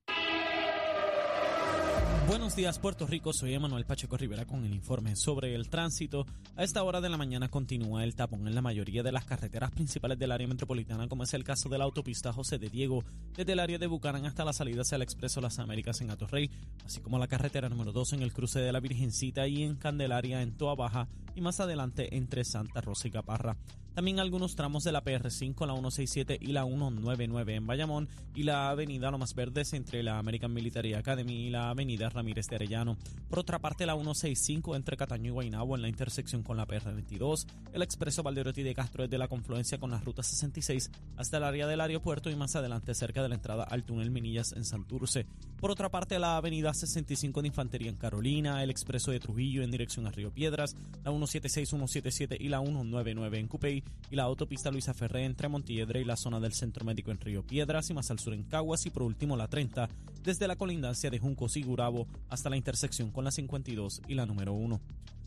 Buenos 2.30 2.54
días 2.54 2.78
Puerto 2.78 3.08
Rico, 3.08 3.32
soy 3.32 3.54
Emanuel 3.54 3.84
Pacheco 3.84 4.16
Rivera 4.16 4.44
con 4.44 4.64
el 4.64 4.72
informe 4.72 5.16
sobre 5.16 5.52
el 5.52 5.68
tránsito. 5.68 6.26
A 6.54 6.62
esta 6.62 6.84
hora 6.84 7.00
de 7.00 7.08
la 7.08 7.16
mañana 7.16 7.48
continúa 7.48 8.04
el 8.04 8.14
tapón 8.14 8.46
en 8.46 8.54
la 8.54 8.62
mayoría 8.62 9.02
de 9.02 9.10
las 9.10 9.24
carreteras 9.24 9.72
principales 9.72 10.16
del 10.16 10.30
área 10.30 10.46
metropolitana, 10.46 11.08
como 11.08 11.24
es 11.24 11.34
el 11.34 11.42
caso 11.42 11.68
de 11.68 11.78
la 11.78 11.82
autopista 11.82 12.32
José 12.32 12.58
de 12.58 12.68
Diego, 12.68 13.02
desde 13.36 13.54
el 13.54 13.58
área 13.58 13.78
de 13.78 13.88
Bucarán 13.88 14.26
hasta 14.26 14.44
la 14.44 14.52
salida 14.52 14.82
hacia 14.82 14.94
el 14.94 15.02
Expreso 15.02 15.40
Las 15.40 15.58
Américas 15.58 16.00
en 16.02 16.10
Atorrey, 16.12 16.48
así 16.86 17.00
como 17.00 17.18
la 17.18 17.26
carretera 17.26 17.68
número 17.68 17.90
2 17.90 18.12
en 18.12 18.22
el 18.22 18.32
cruce 18.32 18.60
de 18.60 18.70
la 18.70 18.78
Virgencita 18.78 19.48
y 19.48 19.64
en 19.64 19.74
Candelaria 19.74 20.40
en 20.40 20.56
Toa 20.56 20.76
Baja 20.76 21.08
y 21.34 21.40
más 21.40 21.58
adelante 21.58 22.16
entre 22.16 22.44
Santa 22.44 22.80
Rosa 22.80 23.08
y 23.08 23.10
Caparra. 23.10 23.56
También 24.00 24.18
algunos 24.18 24.56
tramos 24.56 24.82
de 24.82 24.92
la 24.92 25.04
PR5, 25.04 25.66
la 25.66 25.74
167 25.74 26.38
y 26.40 26.52
la 26.52 26.64
199 26.64 27.54
en 27.54 27.66
Bayamón 27.66 28.08
y 28.34 28.44
la 28.44 28.70
avenida 28.70 29.10
Lomas 29.10 29.34
Verdes 29.34 29.74
entre 29.74 30.02
la 30.02 30.16
American 30.16 30.54
Military 30.54 30.94
Academy 30.94 31.48
y 31.48 31.50
la 31.50 31.68
avenida 31.68 32.08
Ramírez 32.08 32.46
de 32.46 32.56
Arellano. 32.56 32.96
Por 33.28 33.40
otra 33.40 33.58
parte, 33.58 33.84
la 33.84 33.92
165 33.92 34.74
entre 34.74 34.96
Cataño 34.96 35.26
y 35.26 35.30
Guaynabo 35.34 35.76
en 35.76 35.82
la 35.82 35.88
intersección 35.88 36.42
con 36.42 36.56
la 36.56 36.66
PR22, 36.66 37.46
el 37.74 37.82
expreso 37.82 38.22
Valderotti 38.22 38.62
de 38.62 38.74
Castro 38.74 39.02
desde 39.02 39.18
la 39.18 39.28
confluencia 39.28 39.78
con 39.78 39.90
la 39.90 39.98
ruta 39.98 40.22
66 40.22 40.90
hasta 41.18 41.36
el 41.36 41.44
área 41.44 41.66
del 41.66 41.82
aeropuerto 41.82 42.30
y 42.30 42.36
más 42.36 42.56
adelante 42.56 42.94
cerca 42.94 43.22
de 43.22 43.28
la 43.28 43.34
entrada 43.34 43.64
al 43.64 43.84
túnel 43.84 44.10
Minillas 44.10 44.52
en 44.52 44.64
Santurce. 44.64 45.26
Por 45.60 45.70
otra 45.70 45.90
parte, 45.90 46.18
la 46.18 46.38
avenida 46.38 46.72
65 46.72 47.42
de 47.42 47.48
Infantería 47.48 47.90
en 47.90 47.96
Carolina, 47.96 48.62
el 48.62 48.70
expreso 48.70 49.10
de 49.10 49.20
Trujillo 49.20 49.62
en 49.62 49.70
dirección 49.70 50.06
a 50.06 50.10
Río 50.10 50.32
Piedras, 50.32 50.74
la 51.04 51.10
176, 51.10 51.68
177 51.68 52.38
y 52.40 52.48
la 52.48 52.60
199 52.60 53.38
en 53.38 53.46
Cupey 53.46 53.84
y 54.10 54.16
la 54.16 54.24
autopista 54.24 54.70
Luisa 54.70 54.94
Ferré 54.94 55.24
entre 55.24 55.48
Montiedre 55.48 56.00
y 56.00 56.04
la 56.04 56.16
zona 56.16 56.40
del 56.40 56.52
Centro 56.52 56.84
Médico 56.84 57.10
en 57.10 57.20
Río 57.20 57.46
Piedras 57.46 57.90
y 57.90 57.94
más 57.94 58.10
al 58.10 58.18
sur 58.18 58.34
en 58.34 58.42
Caguas 58.42 58.84
y 58.86 58.90
por 58.90 59.04
último 59.04 59.36
la 59.36 59.48
30 59.48 59.88
desde 60.22 60.48
la 60.48 60.56
colindancia 60.56 61.10
de 61.10 61.18
Juncos 61.18 61.56
y 61.56 61.62
Gurabo 61.62 62.06
hasta 62.28 62.50
la 62.50 62.56
intersección 62.56 63.10
con 63.10 63.24
la 63.24 63.30
52 63.30 64.02
y 64.08 64.14
la 64.14 64.26
número 64.26 64.52
1. 64.52 64.80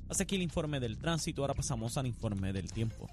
Hasta 0.10 0.24
aquí 0.24 0.36
el 0.36 0.42
informe 0.42 0.80
del 0.80 0.98
tránsito, 0.98 1.42
ahora 1.42 1.54
pasamos 1.54 1.98
al 1.98 2.08
informe 2.08 2.54
del 2.54 2.72
tiempo. 2.72 3.08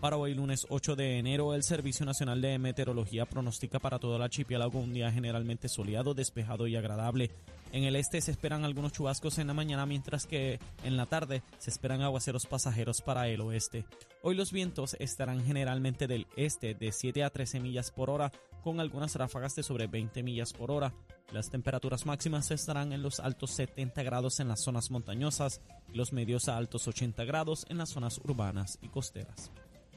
Para 0.00 0.16
hoy 0.16 0.34
lunes 0.34 0.66
8 0.68 0.96
de 0.96 1.18
enero, 1.18 1.54
el 1.54 1.62
Servicio 1.62 2.04
Nacional 2.04 2.40
de 2.40 2.58
Meteorología 2.58 3.26
pronostica 3.26 3.78
para 3.78 3.98
todo 3.98 4.16
el 4.16 4.22
archipiélago 4.22 4.78
un 4.78 4.92
día 4.92 5.10
generalmente 5.10 5.68
soleado, 5.68 6.14
despejado 6.14 6.66
y 6.66 6.76
agradable. 6.76 7.30
En 7.72 7.84
el 7.84 7.96
este 7.96 8.20
se 8.20 8.30
esperan 8.30 8.64
algunos 8.64 8.92
chubascos 8.92 9.38
en 9.38 9.48
la 9.48 9.54
mañana, 9.54 9.86
mientras 9.86 10.26
que 10.26 10.58
en 10.84 10.96
la 10.96 11.06
tarde 11.06 11.42
se 11.58 11.70
esperan 11.70 12.02
aguaceros 12.02 12.46
pasajeros 12.46 13.00
para 13.02 13.28
el 13.28 13.40
oeste. 13.40 13.84
Hoy 14.22 14.34
los 14.34 14.52
vientos 14.52 14.96
estarán 15.00 15.44
generalmente 15.44 16.06
del 16.06 16.26
este 16.36 16.74
de 16.74 16.92
7 16.92 17.24
a 17.24 17.30
13 17.30 17.60
millas 17.60 17.90
por 17.90 18.10
hora, 18.10 18.32
con 18.62 18.80
algunas 18.80 19.14
ráfagas 19.16 19.54
de 19.54 19.62
sobre 19.62 19.86
20 19.86 20.22
millas 20.22 20.52
por 20.52 20.70
hora. 20.70 20.94
Las 21.32 21.50
temperaturas 21.50 22.06
máximas 22.06 22.50
estarán 22.50 22.92
en 22.92 23.02
los 23.02 23.20
altos 23.20 23.50
70 23.50 24.02
grados 24.02 24.40
en 24.40 24.48
las 24.48 24.60
zonas 24.60 24.90
montañosas 24.90 25.60
y 25.92 25.96
los 25.96 26.12
medios 26.12 26.48
a 26.48 26.56
altos 26.56 26.88
80 26.88 27.24
grados 27.24 27.66
en 27.68 27.78
las 27.78 27.90
zonas 27.90 28.18
urbanas 28.18 28.78
y 28.80 28.88
costeras. 28.88 29.50